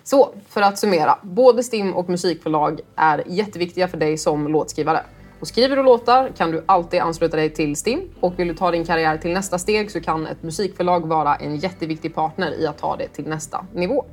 Så, 0.04 0.34
för 0.48 0.62
att 0.62 0.78
summera. 0.78 1.18
Både 1.22 1.62
STIM 1.62 1.92
och 1.94 2.08
musikförlag 2.08 2.80
är 2.96 3.22
jätteviktiga 3.26 3.88
för 3.88 3.98
dig 3.98 4.18
som 4.18 4.48
låtskrivare. 4.48 5.00
Och 5.40 5.48
skriver 5.48 5.76
du 5.76 5.82
låtar 5.82 6.30
kan 6.36 6.50
du 6.50 6.62
alltid 6.66 7.00
ansluta 7.00 7.36
dig 7.36 7.50
till 7.50 7.76
STIM. 7.76 8.00
Och 8.20 8.38
vill 8.38 8.48
du 8.48 8.54
ta 8.54 8.70
din 8.70 8.84
karriär 8.84 9.16
till 9.16 9.32
nästa 9.32 9.58
steg 9.58 9.90
så 9.90 10.00
kan 10.00 10.26
ett 10.26 10.42
musikförlag 10.42 11.06
vara 11.06 11.36
en 11.36 11.56
jätteviktig 11.56 12.14
partner 12.14 12.60
i 12.60 12.66
att 12.66 12.78
ta 12.78 12.96
det 12.96 13.08
till 13.08 13.24
nästa 13.28 13.66
nivå. 13.74 14.04